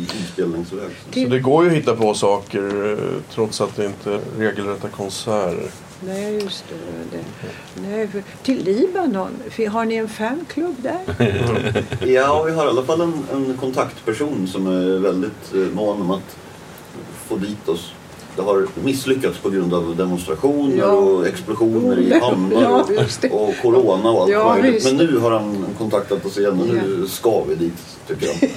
inspelningsväg. 0.00 0.90
Så 1.14 1.20
det 1.20 1.40
går 1.40 1.64
ju 1.64 1.70
att 1.70 1.76
hitta 1.76 1.96
på 1.96 2.14
saker 2.14 2.92
eh, 2.92 3.22
trots 3.34 3.60
att 3.60 3.76
det 3.76 3.86
inte 3.86 4.12
är 4.12 4.20
regelrätta 4.38 4.88
konserter. 4.88 5.70
Nej, 6.00 6.34
just 6.42 6.64
det. 6.68 7.16
det. 7.16 7.24
Nej, 7.88 8.08
för, 8.08 8.22
till 8.42 8.64
Libanon, 8.64 9.30
har 9.70 9.84
ni 9.84 9.94
en 9.94 10.08
fanklubb 10.08 10.74
där? 10.82 11.00
Ja, 12.06 12.42
vi 12.42 12.52
har 12.52 12.66
i 12.66 12.68
alla 12.68 12.82
fall 12.82 13.00
en, 13.00 13.24
en 13.32 13.56
kontaktperson 13.56 14.46
som 14.46 14.66
är 14.66 14.98
väldigt 14.98 15.54
eh, 15.54 15.60
mån 15.60 16.00
om 16.00 16.10
att 16.10 16.36
få 17.28 17.36
dit 17.36 17.68
oss. 17.68 17.92
Det 18.36 18.42
har 18.42 18.66
misslyckats 18.84 19.38
på 19.38 19.50
grund 19.50 19.74
av 19.74 19.96
demonstrationer 19.96 20.76
Ja. 20.76 20.90
och 20.90 21.26
explosioner 21.26 21.98
i 21.98 22.12
hamnar 22.20 22.62
Ja, 22.62 22.84
och, 23.30 23.54
corona 23.62 24.10
och 24.10 24.22
allt 24.22 24.30
Ja, 24.32 24.56
möjligt. 24.62 24.84
Men 24.84 24.96
nu 24.96 25.18
har 25.18 25.30
han 25.30 25.66
kontaktat 25.78 26.24
oss 26.26 26.38
igen 26.38 26.60
och 26.60 26.66
nu 26.66 27.06
ska 27.08 27.44
vi 27.44 27.54
dit 27.54 27.72
tycker 28.08 28.26
jag. 28.26 28.50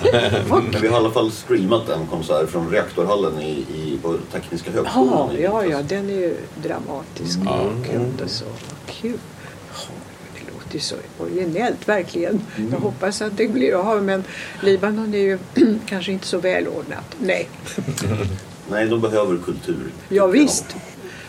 Men 0.50 0.82
vi 0.82 0.88
har 0.88 0.96
i 0.96 1.00
alla 1.00 1.12
fall 1.12 1.32
streamat 1.32 1.90
en 1.90 2.08
konsert 2.08 2.50
från 2.50 2.70
Reaktorhallen 2.72 3.42
i, 3.42 3.52
i, 3.76 4.00
på 4.02 4.16
Tekniska 4.32 4.72
högskolan. 4.72 5.30
Ja, 5.40 5.40
ja, 5.40 5.66
ja, 5.66 5.82
den 5.82 6.10
är 6.10 6.14
ju 6.14 6.36
dramatisk 6.64 7.40
Ja. 7.46 7.60
och 7.60 7.86
kul 7.86 8.02
och 8.24 8.30
så. 8.30 8.46
Kul. 8.88 9.18
Det 10.34 10.54
låter 10.54 10.74
ju 10.74 10.80
så 10.80 10.96
originellt, 11.20 11.88
verkligen. 11.88 12.42
Jag 12.72 12.80
hoppas 12.80 13.22
att 13.22 13.38
det 13.38 13.48
blir 13.48 13.74
av, 13.74 14.04
men 14.04 14.24
Libanon 14.62 15.14
är 15.14 15.18
ju 15.20 15.38
kanske 15.86 16.12
inte 16.12 16.28
så 16.28 16.38
välordnat. 16.38 17.16
Nej, 17.20 17.50
Nej, 18.72 18.88
de 18.88 19.02
behöver 19.02 19.38
kultur. 19.38 19.92
ja 20.10 20.28
visst. 20.28 20.76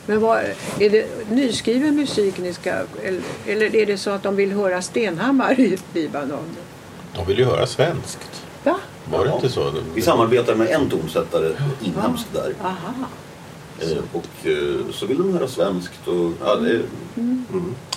Men 0.06 0.20
vad, 0.20 0.38
är 0.78 0.90
det 0.90 1.30
nyskriven 1.30 1.96
musik 1.96 2.38
ni 2.38 2.52
ska... 2.52 2.70
Eller, 3.02 3.22
eller 3.46 3.76
är 3.76 3.86
det 3.86 3.96
så 3.98 4.10
att 4.10 4.22
de 4.22 4.36
vill 4.36 4.52
höra 4.52 4.82
Stenhammar 4.82 5.60
i 5.60 5.78
Libanon? 5.94 6.44
De 7.16 7.26
vill 7.26 7.38
ju 7.38 7.44
höra 7.44 7.66
svenskt. 7.66 8.42
Va? 8.64 8.76
Var 9.12 9.24
det 9.24 9.30
Ja. 9.30 9.34
inte 9.36 9.48
så? 9.48 9.72
Vi 9.94 10.02
samarbetar 10.02 10.54
med 10.54 10.68
en 10.70 10.90
tonsättare 10.90 11.52
inhemskt 11.84 12.26
där. 12.32 12.54
Aha. 12.62 12.94
Eh, 13.80 13.98
Och 14.12 14.46
eh, 14.46 14.92
så 14.92 15.06
vill 15.06 15.16
de 15.18 15.32
höra 15.32 15.48
svenskt. 15.48 16.08
Och, 16.08 16.32
ja, 16.44 16.54
det, 16.56 16.82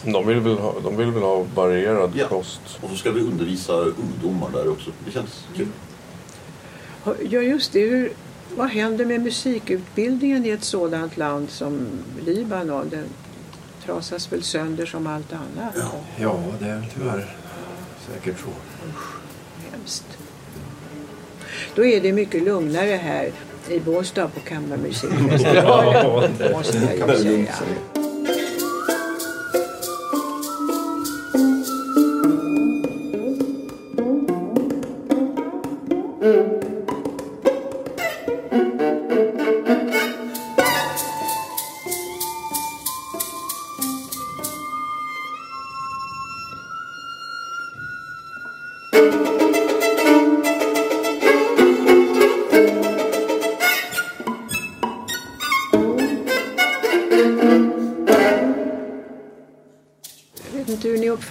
De 0.05 0.27
vill 0.27 0.39
väl 0.39 0.57
ha, 0.57 0.75
de 0.83 0.97
vill 0.97 1.11
väl 1.11 1.23
ha 1.23 1.45
varierad 1.55 2.11
Ja. 2.15 2.27
kost. 2.27 2.61
och 2.81 2.89
så 2.89 2.95
ska 2.95 3.11
vi 3.11 3.21
undervisa 3.21 3.73
ungdomar 3.73 4.49
där 4.53 4.69
också. 4.71 4.91
Det 5.05 5.11
känns 5.11 5.45
kul. 5.55 5.67
Ja, 7.29 7.39
just 7.41 7.73
det. 7.73 7.79
Hur, 7.89 8.11
vad 8.55 8.69
händer 8.69 9.05
med 9.05 9.21
musikutbildningen 9.21 10.45
i 10.45 10.49
ett 10.49 10.63
sådant 10.63 11.17
land 11.17 11.49
som 11.49 11.87
Libanon? 12.25 12.89
Den 12.89 13.05
trasas 13.85 14.31
väl 14.31 14.43
sönder 14.43 14.85
som 14.85 15.07
allt 15.07 15.33
annat. 15.33 15.75
Ja, 16.17 16.39
det 16.59 16.65
är 16.65 16.85
tyvärr 16.93 17.35
säkert 18.11 18.39
så. 18.39 18.49
Hemskt. 19.71 20.17
Då 21.75 21.85
är 21.85 22.01
det 22.01 22.13
mycket 22.13 22.43
lugnare 22.43 22.95
här 22.95 23.31
i 23.69 23.79
Båstad 23.79 24.27
på 24.27 24.39
Kammarmusikfestivalen. 24.39 25.93
Ja, 26.03 26.27
det 26.37 26.51
måste 26.51 26.77
jag 26.77 27.09
ju 27.09 27.17
säga. 27.17 27.53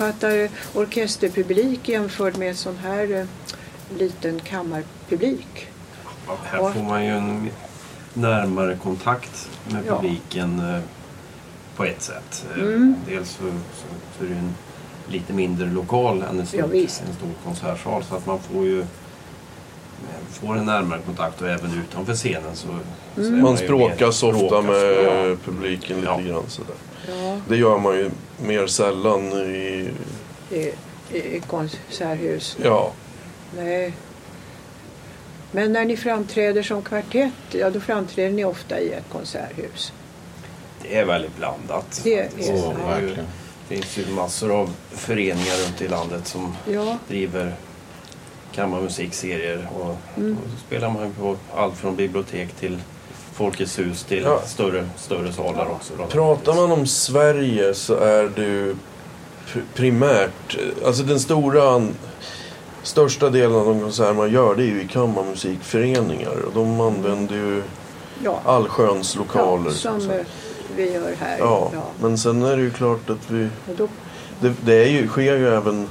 Uppfattar 0.09 0.49
orkesterpublik 0.75 1.89
jämfört 1.89 2.37
med 2.37 2.57
sån 2.57 2.77
här 2.77 3.13
eh, 3.21 3.27
liten 3.99 4.41
kammarpublik. 4.41 5.67
Ja, 6.27 6.37
Här 6.45 6.73
får 6.73 6.83
man 6.83 7.05
ju 7.05 7.11
en 7.11 7.51
närmare 8.15 8.77
kontakt 8.83 9.49
med 9.71 9.83
Ja. 9.87 9.97
publiken 10.01 10.59
eh, 10.75 10.81
på 11.77 11.85
ett 11.85 12.03
sätt. 12.03 12.47
Eh, 12.57 12.63
Mm. 12.63 12.97
Dels 13.09 13.29
så, 13.31 13.43
så, 13.43 13.87
så 14.19 14.25
är 14.25 14.29
det 14.29 14.35
en 14.35 14.55
lite 15.09 15.33
mindre 15.33 15.67
lokal 15.67 16.23
än 16.23 16.41
en 16.41 16.47
stor, 16.47 16.61
Ja, 16.61 16.67
en 16.81 16.89
stor 16.89 17.31
konsertsal 17.45 18.05
så 18.05 18.15
att 18.17 18.27
man 18.27 18.38
får 18.41 18.65
ju 18.67 18.85
får 20.33 20.59
en 20.59 20.64
närmare 20.64 21.01
kontakt 21.07 21.42
och 21.42 21.49
även 21.49 21.71
utanför 21.81 22.14
scenen 22.14 22.57
så, 22.57 22.66
så 23.14 23.21
är 23.21 23.27
Mm. 23.27 23.42
Man 23.42 23.57
språkas 23.57 24.23
ofta 24.23 24.37
språkas, 24.38 24.64
med 24.64 25.05
ja. 25.31 25.37
publiken 25.45 25.97
lite 25.97 26.09
Ja. 26.09 26.18
grann 26.21 26.45
sådär. 26.49 26.75
Ja, 27.09 27.40
Det 27.49 27.57
gör 27.57 27.79
man 27.79 27.95
ju 27.97 28.11
mer 28.47 28.66
sällan 28.66 29.33
i... 29.33 29.90
i, 30.51 30.73
i, 31.12 31.16
i 31.37 31.42
konserthus. 31.47 32.57
Ja, 32.62 32.92
Nej. 33.57 33.92
Men 35.51 35.73
när 35.73 35.85
ni 35.85 35.97
framträder 35.97 36.62
som 36.62 36.83
kvartett, 36.83 37.33
ja 37.51 37.71
då 37.71 37.81
framträder 37.81 38.31
ni 38.31 38.45
ofta 38.45 38.81
i 38.81 38.92
ett 38.92 39.05
konserthus. 39.12 39.92
Det 40.83 40.97
är 40.99 41.05
väldigt 41.05 41.37
blandat. 41.37 42.01
Det 42.05 42.18
är 42.18 42.29
verkligen. 42.88 43.27
Det 43.68 43.75
finns 43.75 43.99
ju 43.99 44.12
massor 44.14 44.61
av 44.61 44.71
föreningar 44.90 45.64
runt 45.66 45.83
i 45.83 45.88
landet 45.88 46.27
som 46.27 46.57
Ja, 46.71 46.99
driver 47.09 47.55
kammarmusikserier 48.55 49.69
och, 49.81 49.97
Mm. 50.17 50.33
och 50.45 50.51
så 50.51 50.67
spelar 50.67 50.91
man 50.91 51.12
på 51.21 51.37
allt 51.57 51.77
från 51.77 51.97
bibliotek 51.97 52.53
till 52.53 52.79
Folkets 53.35 53.79
hus 53.79 54.05
till 54.05 54.23
Ja. 54.23 54.41
större, 54.47 54.88
större 54.97 55.33
salar 55.33 55.67
också. 55.71 55.93
Då. 55.99 56.07
pratar 56.07 56.55
man 56.55 56.73
om 56.73 56.87
Sverige 56.87 57.75
så 57.75 57.95
är 57.97 58.29
pr- 58.29 59.62
primärt... 59.75 60.59
Alltså 60.87 61.03
den 61.03 61.21
stora... 61.21 61.87
Största 62.85 63.31
delen 63.31 63.57
av 63.57 63.67
de 63.67 63.81
konserter 63.81 64.12
man 64.15 64.31
gör 64.33 64.55
det 64.55 64.62
är 64.62 64.67
ju 64.67 64.83
i 64.83 64.88
kammarmusikföreningar. 64.88 66.31
Och 66.47 66.53
de 66.55 66.81
använder 66.81 67.35
ju 67.35 67.62
ja. 68.25 68.41
allsköns 68.45 69.17
lokaler. 69.17 69.65
ja 69.67 69.71
så 69.73 70.01
som 70.01 70.12
vi 70.77 70.93
gör 70.93 71.15
här. 71.21 71.38
Ja, 71.38 71.71
Ja. 71.75 71.83
men 72.01 72.19
sen 72.19 72.43
är 72.43 72.57
det 72.57 72.62
ju 72.62 72.71
klart 72.71 73.11
att 73.11 73.31
vi... 73.31 73.49
Det, 74.41 74.53
det 74.65 74.75
är 74.75 74.88
ju, 74.88 75.09
sker 75.09 75.37
ju 75.37 75.49
även 75.49 75.88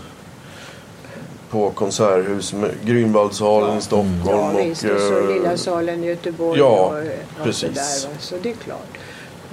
på 1.51 1.69
konserthus 1.69 2.53
med 2.53 2.71
Grünwaldsalen 2.85 3.77
i 3.77 3.81
Stockholm 3.81 4.23
ja, 4.27 4.51
och... 4.51 4.59
visst. 4.59 4.83
Och 4.83 4.99
så 4.99 5.17
eh, 5.17 5.33
Lilla 5.33 5.57
salen 5.57 6.03
i 6.03 6.07
Göteborg 6.07 6.59
ja, 6.59 6.65
och, 6.67 6.97
och 6.97 7.43
precis. 7.43 7.59
sådär. 7.59 8.13
Va? 8.13 8.19
Så 8.19 8.35
det 8.43 8.49
är 8.49 8.55
klart. 8.55 8.97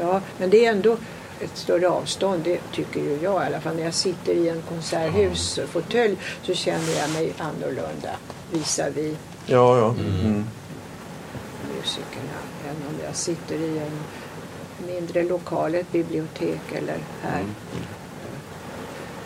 Ja, 0.01 0.21
men 0.39 0.51
det 0.51 0.67
är 0.67 0.73
ändå 0.73 0.97
ett 1.41 1.57
större 1.57 1.89
avstånd, 1.89 2.43
det 2.45 2.61
tycker 2.73 3.01
ju 3.01 3.19
jag 3.23 3.43
i 3.43 3.47
alla 3.47 3.61
fall. 3.61 3.77
När 3.77 3.85
jag 3.85 3.95
sitter 3.95 4.33
i 4.33 4.49
en 4.49 4.63
konserthusfåtölj 4.69 6.17
så 6.43 6.55
känner 6.55 6.99
jag 6.99 7.11
mig 7.11 7.33
annorlunda 7.39 8.11
visavi 8.53 9.17
Ja, 9.47 9.79
ja. 9.79 9.89
Mm. 9.89 10.45
musikerna 11.77 12.39
än 12.69 12.77
om 12.89 12.95
jag 13.05 13.17
sitter 13.17 13.55
i 13.55 13.79
en 13.79 13.99
mindre 14.87 15.23
lokal, 15.23 15.75
ett 15.75 15.93
bibliotek 15.93 16.73
eller 16.73 16.99
här. 17.23 17.45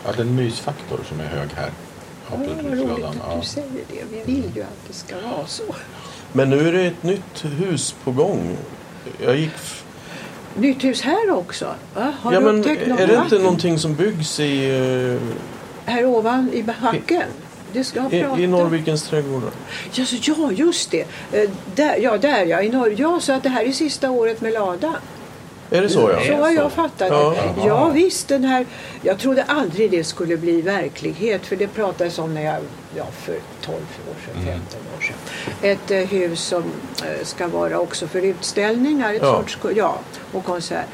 Ja, 0.05 0.11
det 0.11 0.17
är 0.17 0.25
en 0.25 0.35
mysfaktor 0.35 0.99
som 1.09 1.19
är 1.19 1.25
hög 1.25 1.49
här. 1.49 1.71
Ja, 2.33 2.51
Absolut, 2.51 2.79
vad 2.79 2.89
roligt 2.89 3.05
att 3.05 3.41
du 3.41 3.47
säger 3.47 3.69
det. 3.71 4.03
Vi 4.11 4.33
vill 4.33 4.51
ju 4.55 4.61
att 4.61 4.87
det 4.87 4.93
ska 4.93 5.15
vara 5.15 5.47
så. 5.47 5.63
Men 6.31 6.49
nu 6.49 6.67
är 6.67 6.71
det 6.71 6.81
ett 6.81 7.03
nytt 7.03 7.45
hus 7.45 7.95
på 8.03 8.11
gång. 8.11 8.57
Jag 9.23 9.37
gick... 9.37 9.51
Nytt 10.55 10.83
hus 10.83 11.01
här 11.01 11.31
också? 11.31 11.65
Va? 11.95 12.13
Har 12.21 12.33
ja, 12.33 12.39
du 12.39 12.45
men 12.45 12.59
upptäckt 12.59 12.87
något 12.87 12.99
är 12.99 13.07
det 13.07 13.15
inte 13.15 13.39
någonting 13.39 13.79
som 13.79 13.95
byggs 13.95 14.39
i, 14.39 14.69
eh, 15.85 15.91
Här 15.93 16.05
ovan 16.05 16.49
i 16.53 16.63
backen? 16.63 17.23
Det 17.73 17.83
ska 17.83 17.99
jag 17.99 18.13
i, 18.13 18.21
prata 18.21 18.41
i 18.41 18.47
Norrvikens 18.47 19.03
trädgårdar? 19.03 19.51
Ja, 19.93 20.05
så, 20.05 20.15
ja, 20.21 20.51
just 20.51 20.91
det. 20.91 21.05
Eh, 21.31 21.49
Där, 21.75 21.97
ja, 21.97 22.17
där 22.17 22.45
ja. 22.45 22.61
I 22.61 22.69
Norr, 22.69 22.95
ja, 22.97 23.19
så 23.19 23.33
att 23.33 23.43
det 23.43 23.49
här 23.49 23.65
är 23.65 23.71
sista 23.71 24.11
året 24.11 24.41
med 24.41 24.53
Lada. 24.53 24.95
Är 25.71 25.81
det 25.81 25.89
så 25.89 26.11
ja? 26.13 26.19
Så 26.27 26.33
har 26.43 26.51
jag 26.51 26.71
fattat 26.71 27.07
Ja. 27.09 27.35
det. 27.55 27.67
Ja, 27.67 27.89
visst. 27.89 28.27
Den 28.27 28.43
här, 28.43 28.65
jag 29.01 29.19
trodde 29.19 29.43
aldrig 29.43 29.91
det 29.91 30.03
skulle 30.03 30.37
bli 30.37 30.61
verklighet. 30.61 31.45
För 31.45 31.55
det 31.55 31.67
pratades 31.67 32.19
om 32.19 32.33
när 32.33 32.41
jag, 32.45 32.55
ja, 32.95 33.05
för 33.11 33.35
12 33.61 33.75
år 33.77 34.15
sedan, 34.25 34.45
15 34.45 34.79
år 34.97 35.01
sedan. 35.01 35.15
Ett 35.61 35.91
eh, 35.91 35.97
hus 36.19 36.39
som 36.43 36.63
eh, 37.03 37.23
ska 37.25 37.47
vara 37.47 37.79
också 37.79 38.07
för 38.07 38.21
utställningar. 38.21 39.13
Ett 39.13 39.21
Ja. 39.21 39.35
sorts, 39.37 39.57
ja, 39.75 39.99
och 40.31 40.43
konsert. 40.45 40.85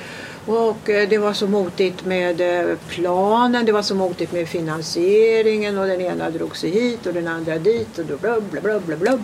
Och 0.46 0.90
eh, 0.90 1.10
det 1.10 1.18
var 1.18 1.34
så 1.34 1.48
motigt 1.48 2.06
med 2.06 2.42
eh, 2.42 2.76
planen, 2.88 3.66
det 3.66 3.72
var 3.72 3.82
så 3.82 3.96
motigt 3.96 4.32
med 4.32 4.48
finansieringen 4.50 5.78
och 5.78 5.88
den 5.88 6.02
ena 6.02 6.30
drog 6.30 6.58
sig 6.58 6.70
hit 6.70 7.06
och 7.06 7.14
den 7.14 7.28
andra 7.28 7.58
dit 7.58 7.98
och 8.00 8.06
då 8.06 8.18
blubb, 8.18 8.44
blubb, 8.52 8.64
blubb, 8.64 8.84
blubb, 8.86 9.00
blubb. 9.00 9.24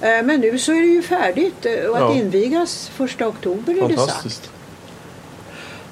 Eh, 0.00 0.22
Men 0.24 0.40
nu 0.40 0.58
så 0.58 0.72
är 0.72 0.80
det 0.80 0.86
ju 0.86 1.02
färdigt 1.02 1.66
eh, 1.66 1.72
och 1.90 1.96
att 1.96 2.02
Ja. 2.02 2.14
invigas 2.14 2.88
första 2.88 3.28
oktober 3.28 3.84
är 3.84 3.88
det 3.88 3.96
sagt. 3.98 4.50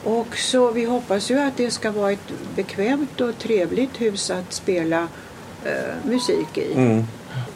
Och 0.05 0.37
så 0.37 0.71
vi 0.71 0.85
hoppas 0.85 1.31
ju 1.31 1.39
att 1.39 1.57
det 1.57 1.71
ska 1.71 1.91
vara 1.91 2.13
ett 2.13 2.33
bekvämt 2.57 3.21
och 3.21 3.39
trevligt 3.39 4.01
hus 4.01 4.31
att 4.31 4.53
spela 4.53 5.09
eh, 5.65 5.95
musik 6.05 6.59
i. 6.59 6.73
Mm. 6.73 7.05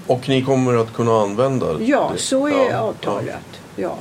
Och 0.06 0.28
ni 0.28 0.42
kommer 0.42 0.74
att 0.74 0.92
kunna 0.92 1.20
använda 1.22 1.72
det? 1.72 1.84
Ja, 1.84 2.12
så 2.16 2.46
är 2.46 2.70
Ja, 2.70 2.78
avtalet. 2.78 3.44
Ja. 3.76 3.98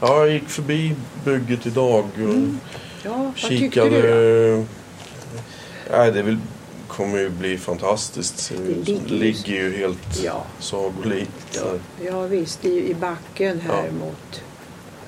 Ja, 0.00 0.18
jag 0.18 0.30
gick 0.32 0.48
förbi 0.48 0.94
bygget 1.24 1.66
idag 1.66 2.04
och 2.14 2.18
Mm. 2.18 2.60
Ja, 3.04 3.10
vad 3.16 3.34
tyckte 3.34 3.56
kikade. 3.56 4.02
du 4.02 4.56
då? 4.56 4.64
Nej, 5.96 6.12
det 6.12 6.22
vill, 6.22 6.38
kommer 6.88 7.18
ju 7.18 7.30
bli 7.30 7.58
fantastiskt. 7.58 8.52
Det 8.66 8.72
ligger 8.92 9.08
ligger 9.14 9.52
ju 9.54 9.76
helt 9.76 10.22
Ja. 10.24 10.44
sagolikt. 10.58 11.62
Ja, 12.04 12.20
visst, 12.22 12.64
i, 12.64 12.90
i 12.90 12.94
backen 12.94 13.60
här 13.60 13.84
Ja. 13.86 13.92
mot 14.06 14.42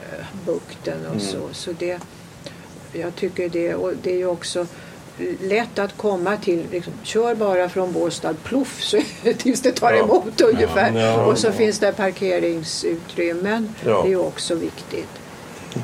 eh, 0.02 0.24
bukten 0.46 1.06
och 1.14 1.20
så. 1.22 1.38
så 1.52 1.72
det, 1.78 1.98
jag 2.92 3.16
tycker 3.16 3.48
det, 3.48 3.74
och 3.74 3.92
det 4.02 4.12
är 4.12 4.16
ju 4.16 4.26
också 4.26 4.66
lätt 5.40 5.78
att 5.78 5.96
komma 5.96 6.36
till. 6.36 6.64
Liksom, 6.72 6.92
kör 7.02 7.34
bara 7.34 7.68
från 7.68 7.92
Båstad, 7.92 8.34
ploff, 8.44 8.82
så, 8.82 8.98
tills 9.38 9.60
det 9.60 9.72
tar 9.72 9.92
Ja. 9.92 9.98
emot 10.04 10.40
ungefär. 10.40 10.92
Ja. 11.00 11.24
Och 11.26 11.38
så 11.38 11.52
finns 11.52 11.78
det 11.78 11.92
parkeringsutrymmen. 11.92 13.74
Ja. 13.84 14.02
Det 14.02 14.08
är 14.08 14.10
ju 14.10 14.16
också 14.16 14.54
viktigt. 14.54 15.08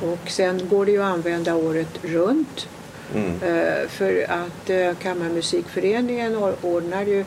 Och 0.03 0.31
sen 0.31 0.69
går 0.69 0.87
det 0.87 0.92
ju 0.92 1.03
att 1.03 1.12
använda 1.14 1.55
året 1.55 1.88
runt. 2.03 2.69
Mm. 3.14 3.31
Eh, 3.42 3.88
för 3.88 4.27
att 4.31 4.71
eh, 4.71 4.92
Kammarmusikföreningen 5.03 6.37
or- 6.37 6.55
ordnar 6.62 7.03
ju 7.03 7.25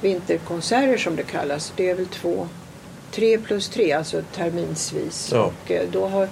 vinterkonserter 0.00 0.96
som 0.98 1.16
det 1.16 1.22
kallas. 1.22 1.72
Det 1.76 1.90
är 1.90 1.94
väl 1.94 2.06
två, 2.06 2.48
tre 3.10 3.38
plus 3.38 3.68
tre, 3.68 3.92
alltså 3.92 4.22
terminsvis. 4.34 5.30
Ja. 5.32 5.42
Och 5.64 5.70
eh, 5.70 5.82
då 5.92 6.06
har 6.06 6.28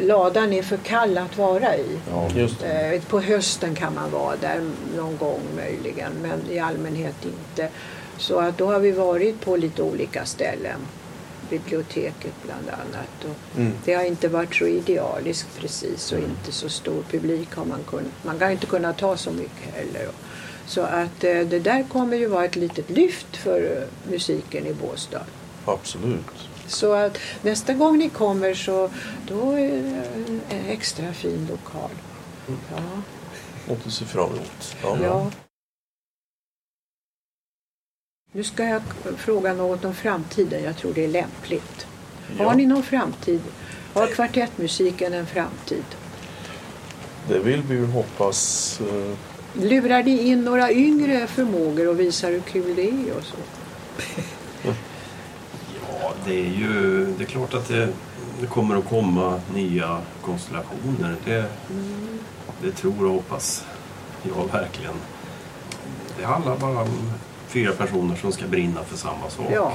ladan 0.00 0.52
är 0.52 0.62
för 0.62 0.76
kall 0.76 1.18
att 1.18 1.38
vara 1.38 1.76
i. 1.76 1.98
Ja. 2.10 2.28
Just 2.34 2.60
det. 2.60 2.94
Eh, 2.94 3.02
På 3.02 3.20
hösten 3.20 3.74
kan 3.74 3.94
man 3.94 4.10
vara 4.10 4.36
där 4.36 4.60
någon 4.96 5.16
gång 5.16 5.40
möjligen, 5.56 6.12
men 6.22 6.40
i 6.50 6.58
allmänhet 6.58 7.16
inte. 7.24 7.68
Så 8.18 8.38
att 8.40 8.58
då 8.58 8.66
har 8.72 8.78
vi 8.78 8.90
varit 8.92 9.40
på 9.40 9.56
lite 9.56 9.82
olika 9.82 10.24
ställen. 10.24 10.80
Biblioteket 11.50 12.32
bland 12.44 12.68
annat. 12.68 13.24
Och 13.24 13.58
Mm. 13.60 13.72
Det 13.84 13.94
har 13.94 14.04
inte 14.04 14.28
varit 14.28 14.54
så 14.54 14.66
idealiskt 14.66 15.48
precis 15.58 16.12
och 16.12 16.18
inte 16.18 16.52
så 16.52 16.68
stor 16.68 17.02
publik 17.10 17.54
har 17.54 17.64
man 17.64 17.78
kunnat. 17.86 18.12
Man 18.22 18.40
har 18.42 18.50
inte 18.50 18.66
kunnat 18.66 18.98
ta 18.98 19.16
så 19.16 19.30
mycket 19.30 19.74
heller. 19.74 20.08
Så 20.66 20.80
att 20.80 21.24
eh, 21.24 21.38
det 21.40 21.58
där 21.58 21.84
kommer 21.92 22.16
ju 22.16 22.26
vara 22.26 22.44
ett 22.44 22.56
litet 22.56 22.90
lyft 22.90 23.36
för 23.36 23.60
eh, 23.60 24.10
musiken 24.10 24.66
i 24.66 24.72
Båstad. 24.74 25.20
Absolut. 25.64 26.48
Så 26.66 26.92
att 26.92 27.18
nästa 27.42 27.74
gång 27.74 27.98
ni 27.98 28.08
kommer 28.08 28.54
så 28.54 28.90
då 29.28 29.52
är 29.52 29.68
det 29.68 30.04
en 30.50 30.64
extra 30.68 31.12
fin 31.12 31.46
lokal. 31.50 31.90
Ja. 32.46 32.82
Något 33.68 33.86
att 33.86 33.92
se 33.92 34.04
fram 34.04 34.30
emot. 34.30 34.76
Ja. 34.82 34.98
Ja. 35.02 35.30
Nu 38.32 38.44
ska 38.44 38.64
jag 38.64 38.82
fråga 39.16 39.54
något 39.54 39.84
om 39.84 39.94
framtiden. 39.94 40.64
Jag 40.64 40.76
tror 40.76 40.94
det 40.94 41.04
är 41.04 41.08
lämpligt. 41.08 41.86
Ja. 42.38 42.44
Har 42.44 42.54
ni 42.54 42.66
någon 42.66 42.82
framtid? 42.82 43.40
Har 43.92 44.06
kvartettmusiken 44.06 45.12
en 45.14 45.26
framtid? 45.26 45.84
Det 47.28 47.38
vill 47.38 47.62
vi 47.62 47.74
ju 47.74 47.86
hoppas. 47.86 48.80
eh, 48.80 49.16
Lurar 49.62 50.02
ni 50.02 50.22
in 50.22 50.44
några 50.44 50.72
yngre 50.72 51.26
förmågor 51.26 51.88
och 51.88 52.00
visar 52.00 52.30
hur 52.30 52.40
kul 52.40 52.74
det 52.76 52.90
är 52.90 53.12
och 53.16 53.24
så? 53.24 53.36
Det 56.24 56.40
är 56.40 56.50
ju 56.50 57.06
det 57.18 57.24
är 57.24 57.28
klart 57.28 57.54
att 57.54 57.68
det, 57.68 57.88
det 58.40 58.46
kommer 58.46 58.76
att 58.76 58.88
komma 58.88 59.40
nya 59.54 59.98
konstellationer. 60.22 61.16
Det, 61.24 61.44
det 62.62 62.70
tror 62.70 63.04
och 63.04 63.12
hoppas 63.12 63.64
jag 64.22 64.52
verkligen. 64.52 64.94
Det 66.18 66.24
handlar 66.24 66.56
bara 66.56 66.82
om 66.82 67.12
fyra 67.48 67.72
personer 67.72 68.16
som 68.16 68.32
ska 68.32 68.46
brinna 68.46 68.84
för 68.84 68.96
samma 68.96 69.30
sak. 69.30 69.46
Ja, 69.52 69.72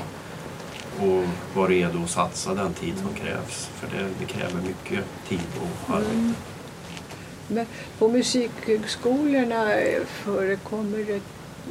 Och 0.99 1.23
vara 1.55 1.67
redo 1.69 2.03
att 2.03 2.09
satsa 2.09 2.53
den 2.53 2.73
tid 2.73 2.93
som 2.97 3.13
krävs. 3.13 3.69
För 3.75 3.87
det, 3.97 4.09
det 4.19 4.25
kräver 4.25 4.61
mycket 4.61 5.05
tid 5.27 5.39
och 5.61 5.95
arbete. 5.95 6.33
men 7.47 7.65
på 7.99 8.07
musikhögskolorna 8.07 9.71
förekommer 10.07 10.97
det 10.97 11.21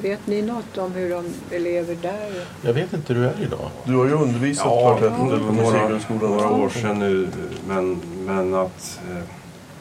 Vet 0.02 0.26
ni 0.26 0.42
något 0.42 0.78
om 0.78 0.92
hur 0.92 1.10
de 1.10 1.24
elever 1.56 1.96
där... 2.02 2.44
Jag 2.62 2.72
vet 2.72 2.92
inte 2.92 3.14
hur 3.14 3.22
det 3.22 3.28
är 3.28 3.42
idag. 3.42 3.70
Du 3.84 3.96
har 3.96 4.04
ju 4.06 4.12
undervisat 4.12 4.64
Ja, 4.66 4.98
på 5.00 5.08
var 5.08 5.18
några, 5.38 5.52
Musikhögskolan 5.52 6.30
några 6.30 6.50
år 6.50 6.68
sedan. 6.68 6.98
nu. 6.98 7.28
Men, 7.68 8.00
men 8.26 8.54
att 8.54 9.00
eh, 9.10 9.22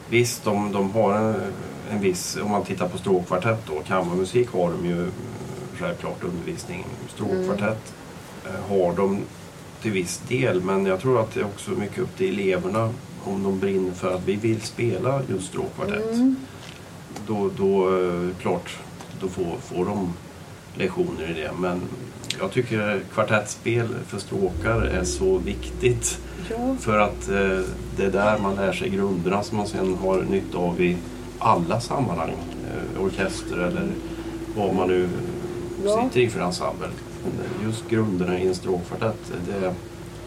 visst, 0.08 0.44
de, 0.44 0.72
de 0.72 0.90
har 0.90 1.14
en, 1.14 1.34
en 1.90 2.00
viss, 2.00 2.38
om 2.42 2.50
man 2.50 2.64
tittar 2.64 2.88
på 2.88 2.98
stråkkvartett 2.98 3.66
då, 3.66 3.80
kammarmusik 3.86 4.48
har 4.50 4.70
de 4.70 4.88
ju 4.88 5.02
eh, 5.02 5.08
självklart 5.78 6.24
undervisning. 6.24 6.84
Stråkkvartett 7.08 7.92
eh, 8.46 8.76
har 8.76 8.96
de 8.96 9.20
till 9.82 9.92
viss 9.92 10.20
del, 10.28 10.62
men 10.62 10.86
jag 10.86 11.00
tror 11.00 11.20
att 11.20 11.34
det 11.34 11.40
är 11.40 11.44
också 11.44 11.70
mycket 11.70 11.98
upp 11.98 12.16
till 12.16 12.38
eleverna 12.38 12.90
om 13.24 13.42
de 13.42 13.58
brinner 13.58 13.92
för 13.92 14.14
att 14.14 14.22
vi 14.24 14.36
vill 14.36 14.60
spela 14.60 15.20
just 15.28 15.48
stråkkvartett. 15.48 16.12
Mm. 16.12 16.36
Då, 17.26 17.50
då 17.56 17.90
klart, 18.40 18.78
då 19.20 19.28
får, 19.28 19.56
får 19.60 19.84
de 19.84 20.12
lektioner 20.74 21.30
i 21.30 21.40
det. 21.40 21.50
Men 21.60 21.80
jag 22.40 22.50
tycker 22.52 23.00
kvartettspel 23.14 23.88
för 24.06 24.18
stråkar 24.18 24.80
är 24.82 25.04
så 25.04 25.38
viktigt. 25.38 26.18
Ja, 26.50 26.76
För 26.80 26.98
att 26.98 27.28
eh, 27.28 27.60
det 27.96 28.04
är 28.04 28.10
där 28.12 28.38
man 28.38 28.54
lär 28.54 28.72
sig 28.72 28.88
grunderna 28.88 29.42
som 29.42 29.56
man 29.58 29.66
sen 29.66 29.94
har 29.94 30.22
nytta 30.22 30.58
av 30.58 30.80
i 30.80 30.96
alla 31.38 31.80
sammanhang. 31.80 32.32
Eh, 32.66 33.02
orkester 33.04 33.58
eller 33.58 33.86
vad 34.56 34.74
man 34.74 34.88
nu 34.88 35.08
Ja. 35.84 36.02
sitter 36.04 36.20
i 36.20 36.30
för 36.30 36.40
ensemble. 36.40 36.88
Just 37.64 37.88
grunderna 37.90 38.38
i 38.38 38.48
en 38.48 38.54
stråkkvartett, 38.54 39.32
det, 39.46 39.74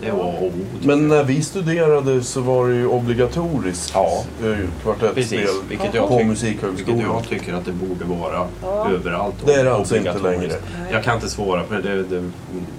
det 0.01 0.07
är 0.07 0.11
A 0.11 0.15
och 0.15 0.43
O. 0.47 0.51
tycker 0.73 0.87
Men 0.87 1.07
när 1.07 1.23
vi 1.23 1.41
studerade 1.43 2.23
så 2.23 2.41
var 2.41 2.67
det 2.69 2.75
ju 2.75 2.87
obligatoriskt 2.87 3.91
Ja. 3.93 4.23
eh, 4.43 4.57
kvartettspel 4.81 5.13
Precis, 5.15 5.49
vilket 5.69 5.93
jag, 5.93 6.07
på 6.09 6.19
tyck- 6.19 6.25
Musikhögskolan. 6.27 6.97
vilket 6.97 7.13
jag 7.13 7.23
tycker 7.29 7.53
att 7.53 7.65
det 7.65 7.71
borde 7.71 8.05
vara 8.05 8.47
Ja. 8.61 8.89
överallt. 8.91 9.35
Det 9.45 9.53
är 9.53 9.63
det 9.63 9.73
alltså 9.73 9.97
inte 9.97 10.17
längre. 10.19 10.53
Jag 10.91 11.03
kan 11.03 11.15
inte 11.15 11.29
svara 11.29 11.63
för 11.63 11.81
det, 11.81 12.03
det 12.03 12.15
är 12.17 12.31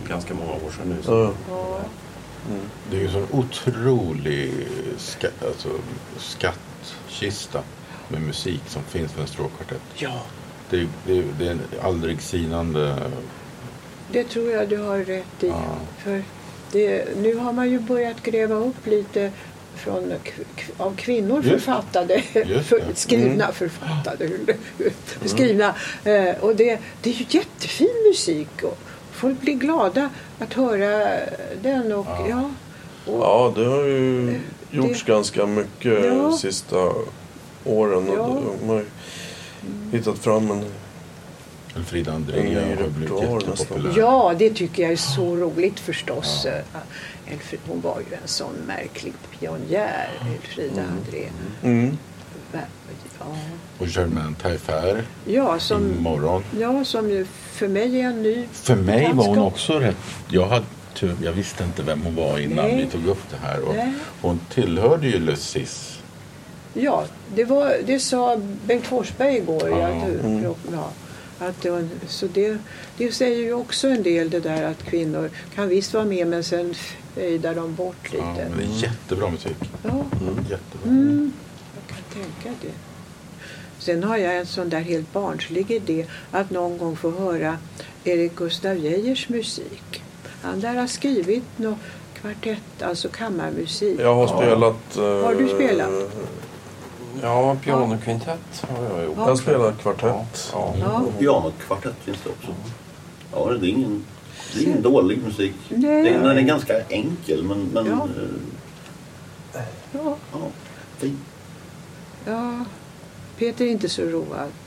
ganska 0.09 0.35
många 0.35 0.53
år 0.53 0.71
sedan 0.79 0.89
nu. 0.97 0.97
Så. 1.03 1.13
Ja. 1.13 1.31
ja. 1.51 1.79
Det 2.91 2.97
är 2.97 3.01
ju 3.01 3.07
en 3.07 3.13
sån 3.13 3.27
otrolig 3.31 4.53
ska, 4.99 5.27
alltså, 5.47 5.69
skattkista 6.19 7.61
med 8.09 8.23
musik 8.23 8.61
som 8.67 8.83
finns 8.83 9.13
för 9.13 9.21
en 9.21 9.27
stråkkvartett. 9.27 9.81
ja, 9.95 10.23
Det, 10.71 10.77
är- 10.81 10.87
det, 11.07 11.23
det 11.39 11.47
är 11.47 11.51
en 11.51 11.61
aldrig 11.83 12.23
sinande... 12.23 12.97
det 14.13 14.25
tror 14.25 14.51
jag 14.51 14.69
du 14.69 14.79
har 14.79 14.99
rätt 14.99 15.43
i. 15.43 15.49
Ja. 15.49 15.63
För 15.99 16.23
det, 16.73 17.05
nu 17.23 17.35
har 17.37 17.53
man 17.53 17.71
ju 17.71 17.79
börjat 17.79 18.23
gräva 18.23 18.55
upp 18.55 18.87
lite 18.87 19.31
från, 19.77 20.13
av 20.77 20.97
kvinnor 20.97 21.37
Just- 21.45 21.51
författade, 21.65 22.23
just 22.47 22.69
för. 22.69 22.77
Mm. 22.81 22.95
skrivna 22.95 23.53
författade, 23.53 24.31
skrivna. 25.25 25.75
Eh, 26.05 26.35
och 26.41 26.57
det, 26.57 26.79
det 27.03 27.11
är 27.11 27.15
ju 27.15 27.25
jättefin 27.29 27.95
musik 28.09 28.63
och 28.63 28.79
folk 29.13 29.41
blir 29.41 29.55
glada 29.55 30.11
att 30.39 30.53
höra 30.53 31.09
den. 31.63 31.93
Och, 31.93 32.07
ja. 32.09 32.27
Ja. 32.29 33.13
och, 33.13 33.21
ja, 33.21 33.53
det 33.57 33.65
har 33.65 33.83
ju 33.85 34.41
gjorts 34.71 35.05
Det- 35.07 35.13
ganska 35.13 35.47
mycket 35.47 36.05
Ja. 36.05 36.15
de 36.15 36.33
sista 36.33 36.77
åren. 37.65 38.09
Och 38.09 38.19
Ja. 38.19 38.41
De 38.61 38.69
har 38.69 38.77
ju 38.79 38.87
hittat 39.93 40.19
fram 40.19 40.51
en... 40.51 40.65
Andrea 41.75 42.15
ny 42.43 42.55
har 42.55 42.89
blivit 42.89 43.23
jättepopulär. 43.23 43.95
Ja, 43.97 44.35
det 44.39 44.51
tycker 44.51 44.83
jag 44.83 44.93
är 44.93 44.97
så 44.97 45.37
roligt 45.37 45.81
förstås. 45.81 46.47
Elfrid, 47.27 47.61
hon 47.69 47.81
var 47.81 47.99
ju 48.11 48.15
en 48.23 48.29
sån 48.29 48.55
märklig 48.67 49.13
pionjär, 49.41 50.11
Elfrida 50.35 50.83
André. 50.83 51.25
Mm. 51.63 51.99
Ja, 52.53 53.27
Och 53.79 53.87
Germaine 53.87 54.35
Taillefer 54.35 55.03
ja, 55.25 55.59
som, 55.59 55.93
imorgon. 55.99 56.45
ja, 56.61 56.85
som 56.85 57.11
ju 57.11 57.27
för 57.53 57.69
mig 57.69 58.01
är 58.01 58.05
en 58.09 58.23
ny... 58.23 58.47
För 58.53 58.77
mig 58.77 59.11
var 59.13 59.27
hon 59.27 59.39
också 59.39 59.79
rätt... 59.79 59.97
Jag, 60.29 60.47
hade, 60.47 60.65
ty- 60.95 61.15
jag 61.25 61.33
visste 61.33 61.65
inte 61.65 61.83
vem 61.83 62.03
hon 62.03 62.15
var 62.15 62.39
innan 62.39 62.65
Nej. 62.65 62.77
vi 62.77 62.91
tog 62.91 63.07
upp 63.07 63.31
det 63.31 63.37
här. 63.47 63.61
Och 63.69 63.75
Nej. 63.75 63.93
hon 64.21 64.41
tillhörde 64.51 65.07
ju 65.07 65.19
Le 65.19 65.37
Cis. 65.37 65.99
Ja, 66.75 67.05
det, 67.35 67.45
var, 67.45 67.75
det 67.87 67.99
sa 68.01 68.41
Bengt 68.67 68.87
Forsberg 68.87 69.37
igår. 69.37 69.69
Ja. 69.69 69.79
Ja. 69.79 69.97
Att, 69.97 70.57
ja, 70.73 70.91
att 71.49 71.67
så 72.09 72.27
det, 72.27 72.59
det 72.97 73.13
säger 73.13 73.39
ju 73.39 73.53
också 73.53 73.89
en 73.89 74.03
del 74.03 74.31
det 74.31 74.41
där 74.41 74.63
att 74.63 74.83
kvinnor 74.83 75.31
kan 75.55 75.69
visst 75.69 75.95
vara 75.95 76.05
med 76.05 76.27
men 76.27 76.45
sen 76.45 76.75
fejdar 77.15 77.55
de 77.55 77.75
bort 77.75 78.13
lite. 78.13 78.25
Ja, 78.25 78.35
men 78.57 78.59
det 78.59 78.65
är 78.65 78.83
jättebra 78.83 79.31
musik. 79.31 79.57
Ja. 79.83 80.05
Jättebra. 80.51 80.85
Mm, 80.91 81.33
jag 81.75 81.97
kan 81.97 82.23
tänka 82.23 82.59
det. 82.63 82.73
Sen 83.79 84.05
har 84.05 84.17
jag 84.17 84.37
en 84.39 84.47
sån 84.47 84.69
där 84.69 84.81
helt 84.81 85.13
barnslig 85.13 85.71
idé 85.71 86.07
att 86.31 86.51
någon 86.51 86.79
gång 86.79 86.97
få 86.97 87.11
höra 87.11 87.59
Erik 88.05 88.35
Gustaf 88.35 88.79
Geijers 88.79 89.29
musik. 89.29 90.03
Han 90.43 90.61
där 90.61 90.75
har 90.75 90.87
skrivit 90.87 91.45
något 91.57 91.79
kvartett, 92.21 92.83
alltså 92.83 93.09
kammarmusik. 93.09 94.01
Jag 94.01 94.15
har 94.15 94.27
spelat... 94.27 94.97
eh, 94.97 95.03
Har 95.25 95.35
du 95.35 95.49
spelat? 95.49 95.91
Ja, 97.23 97.57
pianokvintett 97.65 98.65
har 98.77 98.85
jag 98.97 99.05
gjort. 99.05 99.15
Ja. 99.19 99.29
Jag 99.29 99.39
spelar 99.39 99.73
kvartett. 99.73 100.51
Ja. 100.53 100.75
Ja. 100.81 101.03
Pianokvartett 101.19 101.95
finns 102.05 102.19
det 102.25 102.31
också. 102.31 102.55
Ja, 103.33 103.53
det 103.61 103.67
är 103.67 103.71
ingen, 103.71 104.05
det 104.55 104.61
är 104.61 104.67
ingen 104.67 104.83
dålig 104.83 105.19
musik. 105.23 105.55
Nej. 105.69 106.03
Det 106.03 106.09
är, 106.09 106.23
den 106.23 106.39
är 106.39 106.43
ganska 106.43 106.75
enkel 106.89 107.43
men, 107.43 107.69
men 107.73 107.87
Ja. 107.87 107.93
eh, 109.55 109.61
Ja, 109.93 110.17
ja, 110.33 110.39
fin. 110.99 111.19
ja. 112.27 112.65
Peter 113.39 113.65
är 113.65 113.69
inte 113.69 113.89
så 113.89 114.03
road. 114.03 114.27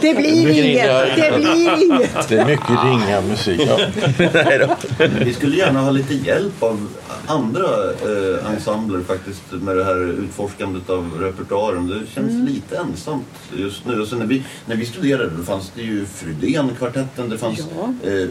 det 0.00 0.14
blir 0.16 0.50
inget. 0.50 1.16
Det 1.16 1.32
blir 1.36 1.82
inget. 1.84 2.28
Det 2.28 2.36
är 2.38 2.44
mycket 2.46 2.68
ringa 2.84 3.20
musik. 3.20 3.60
Ja. 3.66 3.78
Nej 4.34 4.58
då. 4.58 4.76
Vi 5.24 5.32
skulle 5.34 5.56
gärna 5.56 5.80
ha 5.80 5.90
lite 5.90 6.14
hjälp 6.14 6.62
av 6.62 6.88
andra 7.26 7.64
eh, 7.84 8.50
ensembler 8.52 9.00
faktiskt 9.00 9.42
med 9.50 9.76
det 9.76 9.84
här 9.84 10.10
utforskandet 10.24 10.90
av 10.90 11.10
repertoaren. 11.20 11.86
Det 11.86 12.00
känns 12.14 12.30
Mm. 12.34 12.46
lite 12.46 12.76
ensamt 12.76 13.24
just 13.56 13.84
nu. 13.86 14.00
Alltså, 14.00 14.16
när, 14.16 14.26
vi, 14.26 14.42
när 14.66 14.76
vi 14.76 14.86
studerade 14.86 15.30
då 15.36 15.42
fanns 15.42 15.72
det 15.74 15.82
ju 15.82 16.06
Fridén-kvartetten, 16.06 17.28
det 17.28 17.38
fanns 17.38 17.58
Ja. 17.58 17.94
eh, 18.10 18.14
eh, 18.22 18.28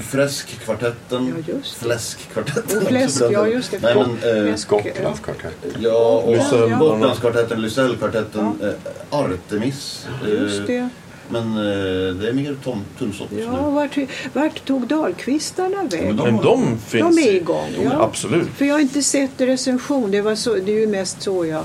Fräsk-kvartetten, 0.00 1.44
Ja. 1.46 1.54
Fläsk-kvartetten. 1.78 2.86
Fläsk, 2.86 3.22
ja 3.30 3.46
just 3.46 3.70
det. 3.70 3.78
Nej, 3.82 3.94
men, 3.94 4.36
eh, 4.36 4.42
Fläsk, 4.44 4.68
Gotlandskvartett. 4.68 5.56
Ja, 5.78 6.22
och 6.24 6.32
Lysell. 6.32 6.70
Gotlandskvartetten, 6.70 7.60
Lysellkvartetten, 7.76 8.46
eh, 8.62 9.18
Artemis. 9.18 10.06
Ja, 10.22 10.28
just 10.28 10.60
eh, 10.60 10.66
det. 10.66 10.88
Men 11.28 11.42
eh, 11.56 12.14
det 12.14 12.28
är 12.28 12.32
mer 12.32 12.56
tom, 12.64 12.84
tunnsått 12.98 13.32
just 13.32 13.44
Ja, 13.44 13.66
nu. 13.68 13.74
vart, 13.74 13.98
vart 14.32 14.64
tog 14.64 14.86
Dahlkvistarna 14.86 15.82
väg? 15.82 16.06
men 16.06 16.16
Men 16.16 16.36
de 16.36 16.78
finns. 16.78 17.16
De 17.16 17.22
är 17.22 17.34
igång, 17.34 17.68
De- 17.76 17.82
ja. 17.84 18.02
Absolut. 18.02 18.48
För 18.56 18.64
jag 18.64 18.74
har 18.74 18.80
inte 18.80 19.02
sett 19.02 19.30
recension. 19.40 20.10
Det, 20.10 20.20
var 20.20 20.34
så, 20.34 20.54
det 20.54 20.72
är 20.72 20.80
ju 20.80 20.86
mest 20.86 21.22
så 21.22 21.46
jag 21.46 21.64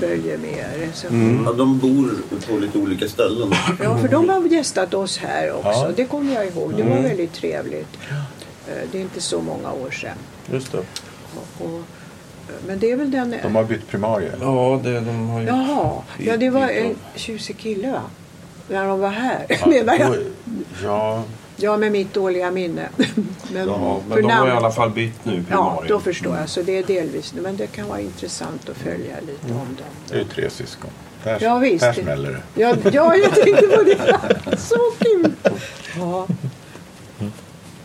följer 0.00 0.38
med 0.38 0.64
recension. 0.80 1.42
Ja, 1.46 1.52
de 1.52 1.78
bor 1.78 2.14
på 2.48 2.58
lite 2.58 2.78
olika 2.78 3.08
ställen. 3.08 3.52
Ja, 3.82 3.98
för 3.98 4.08
de 4.08 4.28
har 4.28 4.46
gästat 4.46 4.94
oss 4.94 5.18
här 5.18 5.52
också. 5.52 5.68
Ja. 5.68 5.92
Det 5.96 6.04
kommer 6.04 6.34
jag 6.34 6.46
ihåg. 6.46 6.72
Det 6.76 6.82
var 6.82 7.00
väldigt 7.00 7.32
trevligt. 7.32 7.98
Det 8.92 8.98
är 8.98 9.02
inte 9.02 9.20
så 9.20 9.40
många 9.40 9.72
år 9.72 9.90
sedan. 9.90 10.16
Just 10.52 10.72
det. 10.72 10.78
Och, 10.78 11.66
och, 11.66 11.82
men 12.66 12.78
det 12.78 12.90
är 12.90 12.96
väl 12.96 13.10
den... 13.10 13.34
De 13.42 13.54
har 13.56 13.64
bytt 13.64 13.88
primarie. 13.88 14.30
Ja, 14.40 14.80
det, 14.84 15.00
de 15.00 15.28
har 15.28 15.40
ju... 15.40 15.46
Jaha, 15.46 16.02
ja 16.18 16.36
det 16.36 16.50
var 16.50 16.68
en 16.68 16.94
tjusig 17.14 17.58
kille 17.58 17.90
va? 17.92 18.02
När 18.68 18.86
de 18.86 19.00
var 19.00 19.08
här, 19.08 19.46
menar 19.66 19.96
jag. 19.98 20.16
Ja, 20.84 21.22
Ja, 21.58 21.76
med 21.76 21.92
mitt 21.92 22.14
dåliga 22.14 22.50
minne. 22.50 22.88
men, 23.52 23.68
Ja, 23.68 24.00
för 24.08 24.14
men 24.14 24.22
de 24.22 24.32
har 24.32 24.46
namn- 24.46 24.48
i 24.48 24.56
alla 24.56 24.70
fall 24.70 24.90
bytt 24.90 25.24
nu 25.24 25.32
Ja, 25.36 25.42
primarie. 25.48 25.88
då 25.88 26.00
förstår 26.00 26.36
jag. 26.36 26.48
Så 26.48 26.62
det 26.62 26.78
är 26.78 26.82
delvis 26.82 27.34
nu. 27.34 27.40
Men 27.40 27.56
det 27.56 27.66
kan 27.66 27.88
vara 27.88 28.00
intressant 28.00 28.68
att 28.68 28.76
följa 28.76 29.14
lite 29.26 29.52
om 29.52 29.58
dem. 29.58 29.86
det 30.08 30.14
är 30.14 30.18
ju 30.18 30.24
tre 30.24 30.50
syskon. 30.50 30.90
Där, 31.24 31.38
Ja, 31.40 31.58
visst. 31.58 31.80
där 31.80 31.92
smäller 31.92 32.30
det. 32.32 32.60
Ja, 32.62 32.76
ja, 32.92 33.16
jag 33.16 33.34
tänkte 33.34 33.66
på 33.66 33.82
det. 33.82 34.56
Så 34.58 34.78
kul! 34.98 35.32
Ja. 35.98 36.26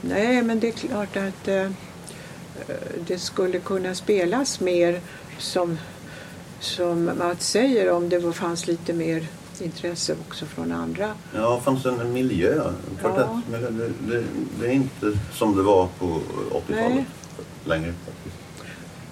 Nej, 0.02 0.42
men 0.42 0.60
det 0.60 0.68
är 0.68 0.72
klart 0.72 1.18
att 1.18 1.48
eh, 1.48 1.70
det 3.08 3.18
skulle 3.18 3.60
kunna 3.60 3.96
spelas 3.96 4.60
mer 4.60 5.02
som, 5.38 5.78
som 6.60 7.06
Mats 7.06 7.48
säger 7.48 7.92
om 7.92 8.10
det 8.10 8.34
fanns 8.34 8.68
lite 8.68 8.94
mer 8.94 9.28
intresse 9.62 10.16
också 10.28 10.46
från 10.46 10.72
andra. 10.72 11.14
Ja, 11.36 11.56
det 11.56 11.62
fanns 11.62 11.86
en 11.86 12.14
miljö. 12.14 12.72
Ja. 13.04 13.42
Det, 13.50 13.60
det, 13.60 14.24
det 14.60 14.68
är 14.68 14.72
inte 14.72 15.18
som 15.34 15.58
det 15.58 15.64
var 15.64 15.88
på 16.00 16.06
80-talet 16.52 16.94
Nej. 16.94 17.06
längre. 17.66 17.94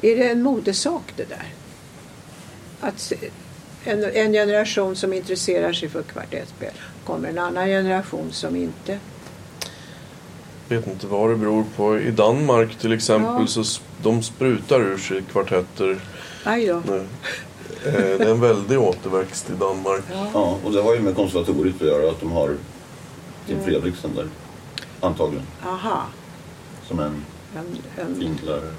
Är 0.01 0.15
det 0.15 0.29
en 0.29 0.43
modesak 0.43 1.13
det 1.15 1.29
där? 1.29 1.53
Att 2.79 3.13
en, 3.83 4.03
en 4.03 4.33
generation 4.33 4.95
som 4.95 5.13
intresserar 5.13 5.73
sig 5.73 5.89
för 5.89 6.01
kvartettspel 6.01 6.73
kommer 7.05 7.29
en 7.29 7.37
annan 7.37 7.67
generation 7.67 8.31
som 8.31 8.55
inte. 8.55 8.99
Vet 10.69 10.87
inte 10.87 11.07
vad 11.07 11.29
det 11.29 11.35
beror 11.35 11.63
på. 11.75 11.99
I 11.99 12.11
Danmark 12.11 12.75
till 12.75 12.91
exempel 12.93 13.41
Ja. 13.41 13.47
så 13.47 13.79
de 14.03 14.23
sprutar 14.23 14.81
ur 14.81 14.97
sig 14.97 15.21
kvartetter 15.31 15.99
Aj 16.43 16.65
då. 16.67 16.81
nu. 16.87 16.97
Eh, 17.85 17.93
Det 17.93 18.23
är 18.23 18.29
en 18.31 18.41
väldig 18.41 18.79
återväxt 18.79 19.49
i 19.49 19.53
Danmark. 19.59 20.03
Ja, 20.33 20.57
och 20.65 20.71
det 20.71 20.81
har 20.81 20.93
ju 20.95 21.01
med 21.01 21.15
konservatoriet 21.15 21.75
att 21.81 21.87
göra 21.87 22.09
att 22.11 22.19
de 22.19 22.31
har 22.31 22.55
Tim 23.47 23.57
Fredriksen 23.65 24.11
där. 24.15 24.27
Antagligen. 25.01 25.45
Aha. 25.65 26.03
Som 26.87 26.99
en 26.99 27.25
En, 27.55 27.77
en, 28.05 28.15
fin 28.15 28.39
lärare. 28.45 28.73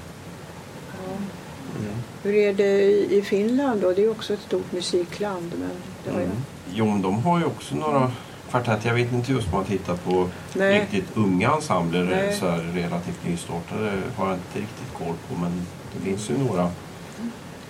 hur 2.23 2.33
är 2.35 2.53
det 2.53 2.81
i 3.13 3.21
Finland 3.21 3.81
då? 3.81 3.91
Det 3.91 4.01
är 4.01 4.03
ju 4.03 4.09
också 4.11 4.33
ett 4.33 4.41
stort 4.41 4.71
musikland. 4.71 5.51
Men 5.59 5.69
det 6.05 6.11
har 6.11 6.19
jag. 6.21 6.29
Jo, 6.73 6.85
men 6.85 7.01
de 7.01 7.23
har 7.23 7.39
ju 7.39 7.45
också 7.45 7.75
några 7.75 8.11
kvartetter. 8.51 8.87
Jag 8.87 8.95
vet 8.95 9.11
inte 9.13 9.31
just 9.31 9.47
om 9.47 9.53
man 9.53 9.65
tittar 9.65 9.95
på 9.95 10.29
Nej. 10.53 10.79
riktigt 10.81 11.05
unga 11.17 11.51
ensembler, 11.51 12.03
Nej. 12.03 12.37
så 12.39 12.47
här 12.49 12.57
relativt 12.73 13.25
nystartade, 13.27 13.91
har 14.15 14.27
jag 14.27 14.35
inte 14.37 14.59
riktigt 14.59 14.93
koll 14.97 15.15
på. 15.29 15.41
Men 15.41 15.65
det 15.93 16.05
finns 16.05 16.29
ju 16.29 16.37
några 16.37 16.69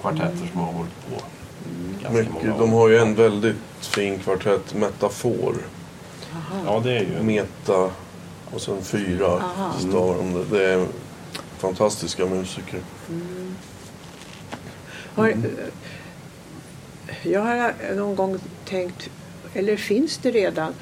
kvartetter 0.02 0.48
som 0.52 0.60
har 0.60 0.74
hållit 0.74 1.10
på 1.10 1.24
ganska 2.02 2.20
Mycket, 2.20 2.34
många 2.34 2.56
år. 2.56 2.60
de 2.60 2.72
har 2.72 2.89
ju 2.89 2.98
en 2.98 3.15
väldigt 3.15 3.56
fin 3.80 4.20
kvartett, 4.20 4.74
Metafor. 4.74 5.56
Ja, 6.65 6.82
det 6.84 6.98
är 6.98 7.02
ju... 7.02 7.24
Meta 7.24 7.89
och 8.54 8.62
sen 8.62 8.82
fyra 8.82 9.28
Aha. 9.28 9.74
det. 10.52 10.63
Är 10.63 10.86
fantastiska 11.58 12.26
musiker. 12.26 12.80
Har, 15.15 15.30
eh, 15.30 15.36
jag 17.24 17.41
har 17.41 17.74
någon 17.96 18.15
gång 18.15 18.38
tänkt, 18.65 19.10
eller 19.53 19.75
finns 19.75 20.17
det 20.17 20.31
redan 20.31 20.73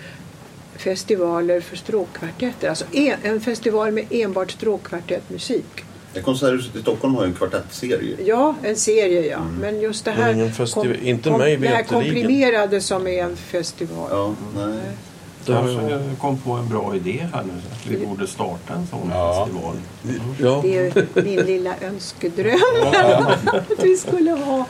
festivaler 0.77 1.62
för 1.62 1.77
stråkkvartetter? 1.77 2.69
Alltså 2.69 2.86
en, 2.91 3.17
en 3.23 3.41
festival 3.41 3.91
med 3.91 4.05
enbart 4.10 4.51
stråkkvartettmusik. 4.51 5.65
Konserthuset 6.23 6.75
i 6.75 6.82
Stockholm 6.82 7.15
har 7.15 7.23
ju 7.23 7.27
en 7.27 7.34
kvartettserie. 7.36 8.15
Ja, 8.25 8.55
en 8.63 8.75
serie 8.75 9.25
ja. 9.25 9.39
Men 9.62 9.82
just 9.82 10.05
det 10.05 10.12
Men 10.12 10.21
här, 10.23 10.34
ingen 10.34 10.51
festival- 10.53 10.95
inte 11.03 11.32
mig 11.38 11.58
det 11.58 11.67
här 11.67 11.84
komprimerade 11.84 12.82
som 12.82 13.08
är 13.08 13.23
en 13.23 13.36
festival. 13.36 14.08
Ja, 14.12 14.36
nej. 14.55 14.79
Kanske 15.45 15.89
jag 15.89 16.02
kom 16.21 16.38
på 16.38 16.52
en 16.52 16.69
bra 16.69 16.95
idé 16.95 17.28
här 17.34 17.43
nu. 17.43 17.54
Vi 17.97 18.06
borde 18.06 18.28
starta 18.28 18.73
en 18.73 18.88
sån 18.88 19.10
Ja. 19.13 19.45
festival. 19.45 19.75
Ja, 20.39 20.60
Det 20.63 20.78
är 20.78 21.23
min 21.23 21.39
lilla 21.45 21.73
önskedröm. 21.82 22.60
att 23.54 23.84
vi 23.84 23.97
skulle 23.97 24.32
ha. 24.32 24.65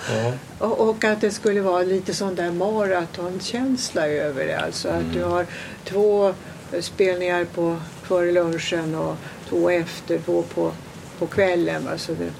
Och, 0.60 0.89
och 0.89 1.03
att 1.03 1.21
det 1.21 1.32
skulle 1.32 1.62
vara 1.62 1.84
lite 1.84 2.13
sån 2.13 2.36
där 2.36 2.51
maratonkänsla 2.51 4.08
över 4.08 4.45
det. 4.45 4.60
Alltså 4.60 4.88
att 4.89 5.13
du 5.13 5.23
har 5.23 5.45
två 5.86 6.34
spelningar 6.79 7.45
på 7.45 7.77
före 8.03 8.32
lunchen 8.32 8.95
och 8.95 9.15
två 9.49 9.69
efter, 9.69 10.17
två 10.19 10.41
på, 10.55 10.71
på 11.19 11.25
kvällen. 11.27 11.88
Alltså 11.91 12.12
det, 12.13 12.32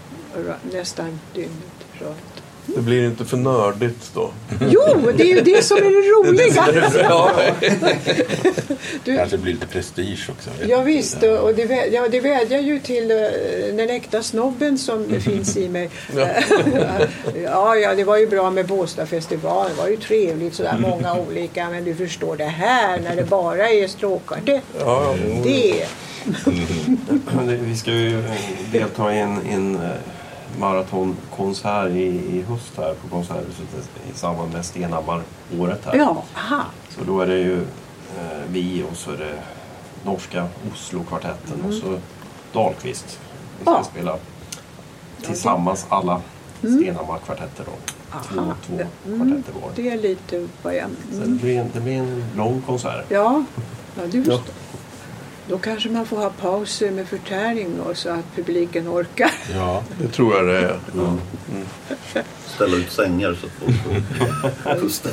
nästan 0.78 1.20
dygnet 1.34 1.86
runt. 2.00 2.39
Det 2.76 2.82
blir 2.82 3.06
inte 3.06 3.26
för 3.26 3.38
nördigt 3.38 4.12
då. 4.14 4.32
Jo, 4.70 5.12
det 5.18 5.24
är 5.32 5.36
ju 5.36 5.42
det 5.42 5.64
som 5.64 5.78
är 5.78 5.82
det 5.82 6.30
roliga! 6.30 6.66
Du, 9.04 9.18
Kanske 9.18 9.38
blir 9.38 9.54
lite 9.54 9.68
prestige 9.68 10.30
också. 10.30 10.50
Ja, 10.68 10.82
visst, 10.82 11.24
och 11.24 11.54
det, 11.56 11.88
ja, 11.92 12.08
det 12.12 12.20
vädjar 12.20 12.60
ju 12.60 12.80
till 12.80 13.12
eh, 13.12 13.18
den 13.74 13.90
äkta 13.90 14.24
snobben 14.24 14.78
som 14.78 15.20
finns 15.22 15.58
i 15.58 15.70
mig. 15.70 15.90
ja, 17.44 17.76
ja, 17.76 17.96
det 17.96 18.04
var 18.04 18.18
ju 18.18 18.28
bra 18.28 18.52
med 18.52 18.68
Båstadfestivalen. 18.68 19.72
Det 19.76 19.82
var 19.82 19.90
ju 19.90 19.98
trevligt 19.98 20.54
sådär, 20.56 20.76
många 20.80 21.16
olika. 21.16 21.70
Men 21.70 21.84
du 21.84 21.96
förstår, 21.96 22.36
det 22.38 22.44
här 22.44 23.00
när 23.00 23.16
det 23.16 23.24
bara 23.24 23.70
är 23.70 23.88
stråkkvartett. 23.88 24.64
ja, 24.80 25.16
Det, 25.44 25.86
Men 27.36 27.48
det- 27.48 27.56
Vi 27.62 27.76
ska 27.78 27.92
ju 27.92 28.20
eh, 28.20 28.32
delta 28.72 29.14
i 29.16 29.20
en, 29.20 29.38
en 29.50 29.76
eh, 29.76 29.82
maratonkonsert 30.60 31.92
i, 31.92 32.02
i 32.38 32.42
höst 32.42 32.72
här 32.78 32.94
på 33.02 33.08
Konserthuset 33.16 33.90
i 34.14 34.18
samband 34.18 34.54
med 34.54 34.66
Stenhammar-året 34.66 35.86
här. 35.86 35.96
ja, 35.96 36.24
aha. 36.36 36.62
Så 36.98 37.04
då 37.04 37.22
är 37.22 37.28
det 37.28 37.38
ju 37.40 37.62
eh, 38.18 38.40
vi 38.50 38.84
och 38.92 38.98
så 38.98 39.12
är 39.12 39.18
det 39.18 39.34
norska 40.06 40.48
Oslo-kvartetten 40.74 41.62
och 41.68 41.74
så 41.74 42.00
Dahlqvist. 42.54 43.20
Vi 43.60 43.64
ska 43.64 43.72
Ja. 43.72 43.84
spela 43.84 44.16
tillsammans 45.22 45.86
alla 45.90 46.22
Stenhammar-kvartetter 46.60 47.64
då. 47.66 47.72
Två, 48.34 48.40
Aha. 48.42 48.54
två 48.68 48.74
Mm. 48.74 48.88
kvartetter 49.30 49.62
var. 49.62 49.70
Det 49.76 49.90
är 49.90 49.98
lite 49.98 50.48
vad 50.64 50.76
jag... 50.76 50.86
Så 51.12 51.18
det 51.20 51.26
Mm. 51.26 51.38
blir, 51.38 51.60
en, 51.60 51.70
det 51.74 51.80
blir 51.82 51.94
en 51.98 52.24
lång 52.38 52.62
konsert. 52.62 53.06
Ja, 53.10 53.44
ja 53.96 54.02
du 54.12 54.24
förstår. 54.24 54.54
Då 55.50 55.58
kanske 55.58 55.90
man 55.90 56.06
får 56.06 56.18
ha 56.18 56.30
pauser 56.30 56.92
med 56.92 57.08
förtäring 57.08 57.80
och 57.80 57.98
så 57.98 58.10
att 58.10 58.36
publiken 58.36 58.88
orkar. 58.88 59.32
Ja, 59.54 59.84
det 60.02 60.08
tror 60.08 60.36
jag 60.36 60.48
det 60.48 60.58
är. 60.58 60.80
Ställa 62.48 62.78
ut 62.78 62.92
sängar 62.92 63.38
så 63.42 63.46
att 63.46 63.52
folk 63.52 64.04
får 64.64 64.76
pusta. 64.82 65.10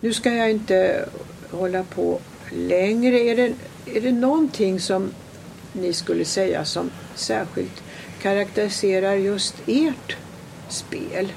Nu 0.00 0.12
ska 0.12 0.32
jag 0.32 0.50
inte 0.50 1.08
hålla 1.50 1.82
på 1.82 2.20
längre. 2.52 3.20
Är 3.20 3.36
det, 3.36 3.52
är 3.86 4.00
det 4.00 4.12
någonting 4.12 4.80
som 4.80 5.10
ni 5.72 5.92
skulle 5.92 6.24
säga 6.24 6.64
som 6.64 6.90
särskilt 7.14 7.82
karaktäriserar 8.22 9.14
just 9.14 9.54
ert 9.66 10.16
spel? 10.68 11.32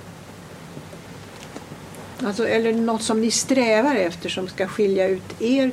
Alltså, 2.24 2.48
eller 2.48 2.74
något 2.74 3.04
som 3.04 3.22
ni 3.22 3.32
strävar 3.32 3.96
efter 3.96 4.30
som 4.30 4.48
ska 4.48 4.68
skilja 4.68 5.08
ut 5.08 5.42
er 5.42 5.72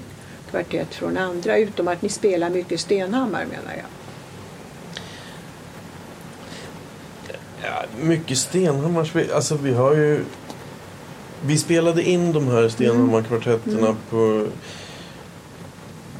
kvartett 0.50 0.94
från 0.94 1.16
andra, 1.16 1.58
utom 1.58 1.88
att 1.88 2.02
ni 2.02 2.08
spelar 2.08 2.50
mycket 2.50 2.80
Stenhammar 2.80 3.44
menar 3.44 3.76
jag. 3.76 3.86
Ja, 7.62 7.84
mycket 8.00 8.38
Stenhammar... 8.38 9.10
Alltså 9.34 9.56
vi 9.56 9.74
har 9.74 9.94
ju... 9.94 10.24
Vi 11.46 11.58
spelade 11.58 12.02
in 12.02 12.32
de 12.32 12.48
här 12.48 12.68
Stenhammar-kvartetterna 12.68 13.96
på 14.10 14.46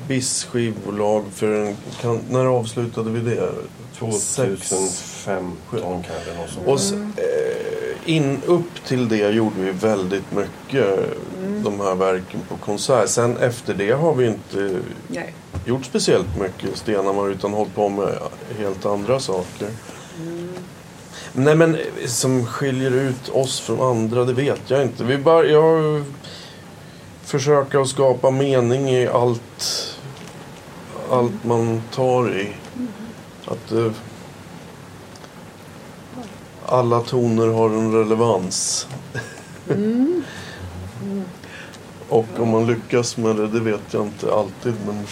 BIS 0.09 0.45
skivbolag 0.45 1.25
för 1.33 1.67
en... 1.67 1.77
Kan, 2.01 2.21
när 2.31 2.47
avslutade 2.47 3.11
vi 3.11 3.21
det? 3.21 3.51
2015 3.99 5.57
kanske. 5.71 6.55
Sånt. 6.55 6.67
Och 6.67 6.81
eh, 7.23 8.15
in, 8.17 8.41
upp 8.47 8.85
till 8.87 9.09
det 9.09 9.31
gjorde 9.31 9.61
vi 9.61 9.71
väldigt 9.71 10.33
mycket 10.33 10.87
de 11.65 11.81
här 11.81 11.95
verken 11.95 12.41
på 12.49 12.57
konsert. 12.57 13.09
Sen 13.09 13.37
efter 13.37 13.75
det 13.75 13.91
har 13.91 14.15
vi 14.15 14.27
inte 14.27 14.81
Nej. 15.09 15.35
gjort 15.65 15.85
speciellt 15.85 16.41
mycket 16.41 16.77
Stenhammar 16.77 17.31
utan 17.31 17.53
hållit 17.53 17.75
på 17.75 17.89
med 17.89 18.19
helt 18.59 18.87
andra 18.87 19.21
saker. 19.21 19.69
Nej 21.38 21.55
men 21.55 21.75
eh, 21.75 21.81
som 22.07 22.46
skiljer 22.46 22.90
ut 22.90 23.29
oss 23.29 23.61
från 23.61 23.81
andra, 23.81 24.25
det 24.25 24.33
vet 24.33 24.70
jag 24.70 24.83
inte. 24.83 25.05
Vi 25.05 25.18
bara, 25.18 25.44
jag 25.44 26.05
försöker 27.22 27.79
att 27.79 27.88
skapa 27.88 28.31
mening 28.31 28.90
i 28.90 29.09
allt, 29.09 29.96
allt 31.11 31.44
man 31.44 31.83
tar 31.92 32.37
i. 32.37 32.49
Att 33.46 33.72
eh, 33.72 33.92
alla 36.66 37.01
toner 37.01 37.46
har 37.46 37.70
en 37.70 37.92
relevans. 37.92 38.88
Och 42.09 42.27
om 42.38 42.49
man 42.49 42.66
lyckas 42.66 43.16
med 43.16 43.37
det, 43.37 43.49
det 43.49 43.61
vet 43.61 43.81
jag 43.90 44.03
inte 44.03 44.35
alltid. 44.35 44.75
Men 44.87 45.07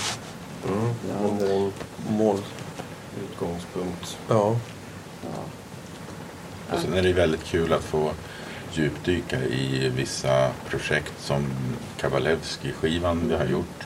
är 0.64 1.28
en 1.28 1.72
mål, 2.08 2.38
utgångspunkt. 3.24 4.18
ja. 4.28 4.56
Och 6.72 6.81
sen 6.81 6.94
är 6.94 7.03
det 7.03 7.12
väldigt 7.12 7.44
kul 7.44 7.72
att 7.72 7.85
få 7.85 8.12
djupdyka 8.72 9.44
i 9.44 9.92
vissa 9.96 10.50
projekt 10.70 11.12
som 11.18 11.46
Kavalevski-skivan 12.00 13.29
vi 13.29 13.35
har 13.37 13.44
gjort. 13.44 13.85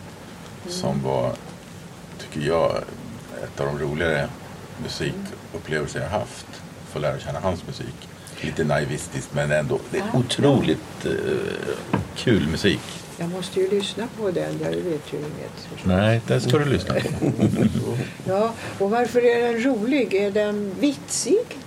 Som 0.69 1.03
var, 1.03 1.33
tycker 2.19 2.47
jag, 2.49 2.77
ett 3.45 3.61
av 3.61 3.67
de 3.67 3.79
roligare 3.79 4.29
musikupplevelser 4.83 6.01
jag 6.01 6.09
haft. 6.09 6.47
Få 6.93 6.99
lära 6.99 7.19
känna 7.19 7.41
hans 7.41 7.67
musik. 7.67 8.09
Lite 8.41 8.64
naivistiskt 8.64 9.35
men 9.35 9.51
ändå 9.51 9.79
det 9.91 9.99
är 9.99 10.05
otroligt 10.14 11.07
eh, 11.07 11.99
kul 12.17 12.49
musik. 12.49 12.81
Jag 13.21 13.31
måste 13.31 13.61
ju 13.61 13.71
lyssna 13.71 14.09
på 14.19 14.31
den, 14.31 14.59
jag 14.62 14.71
vet 14.71 15.12
ju 15.12 15.19
inget. 15.19 15.85
Nej, 15.85 16.21
det 16.27 16.41
ska 16.41 16.59
du 16.59 16.64
lyssna 16.64 16.95
på. 16.95 17.33
Ja, 18.25 18.53
och 18.79 18.91
varför 18.91 19.25
är 19.25 19.53
den 19.53 19.62
rolig? 19.64 20.14
Är 20.14 20.31
den 20.31 20.75
vitsig? 20.81 21.59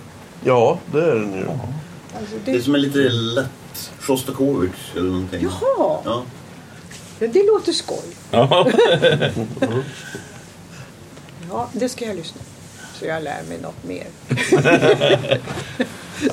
Ja, 0.44 0.78
det 0.92 1.04
är 1.04 1.14
den 1.14 1.32
ju. 1.34 1.46
Alltså 1.48 2.34
Det 2.44 2.50
är 2.50 2.54
det... 2.56 2.62
som 2.62 2.74
en 2.74 2.80
lite 2.80 2.98
lätt 3.08 3.90
Sjostakovitj 4.00 4.74
eller 4.96 5.10
någonting. 5.10 5.42
Jaha, 5.42 6.00
Ja. 6.04 6.22
det, 7.18 7.26
det 7.26 7.42
låter 7.46 7.72
skoj. 7.72 8.04
Ja. 8.30 8.66
Ja, 11.50 11.68
det 11.72 11.88
ska 11.88 12.04
jag 12.06 12.16
lyssna 12.16 12.40
på. 12.40 12.98
Så 12.98 13.04
jag 13.06 13.22
lär 13.22 13.42
mig 13.48 13.58
något 13.62 13.84
mer. 13.84 14.06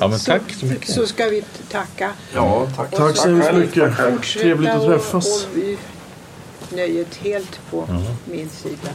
ja, 0.00 0.08
men 0.08 0.18
tack 0.18 0.42
så 0.60 0.66
mycket. 0.66 0.90
Så 0.90 1.06
ska 1.06 1.26
vi 1.26 1.44
tacka. 1.70 2.12
Ja, 2.34 2.68
tack. 2.76 2.90
Tack 2.90 3.16
så 3.16 3.28
hemskt 3.28 3.52
mycket. 3.52 3.92
Trevligt 4.22 4.70
att 4.70 4.80
och- 4.80 4.86
träffas. 4.86 5.44
Och 5.44 5.56
vi 5.56 5.78
nöjet 6.72 7.14
helt 7.16 7.60
på 7.70 7.84
min 8.24 8.48
sida. 8.48 8.88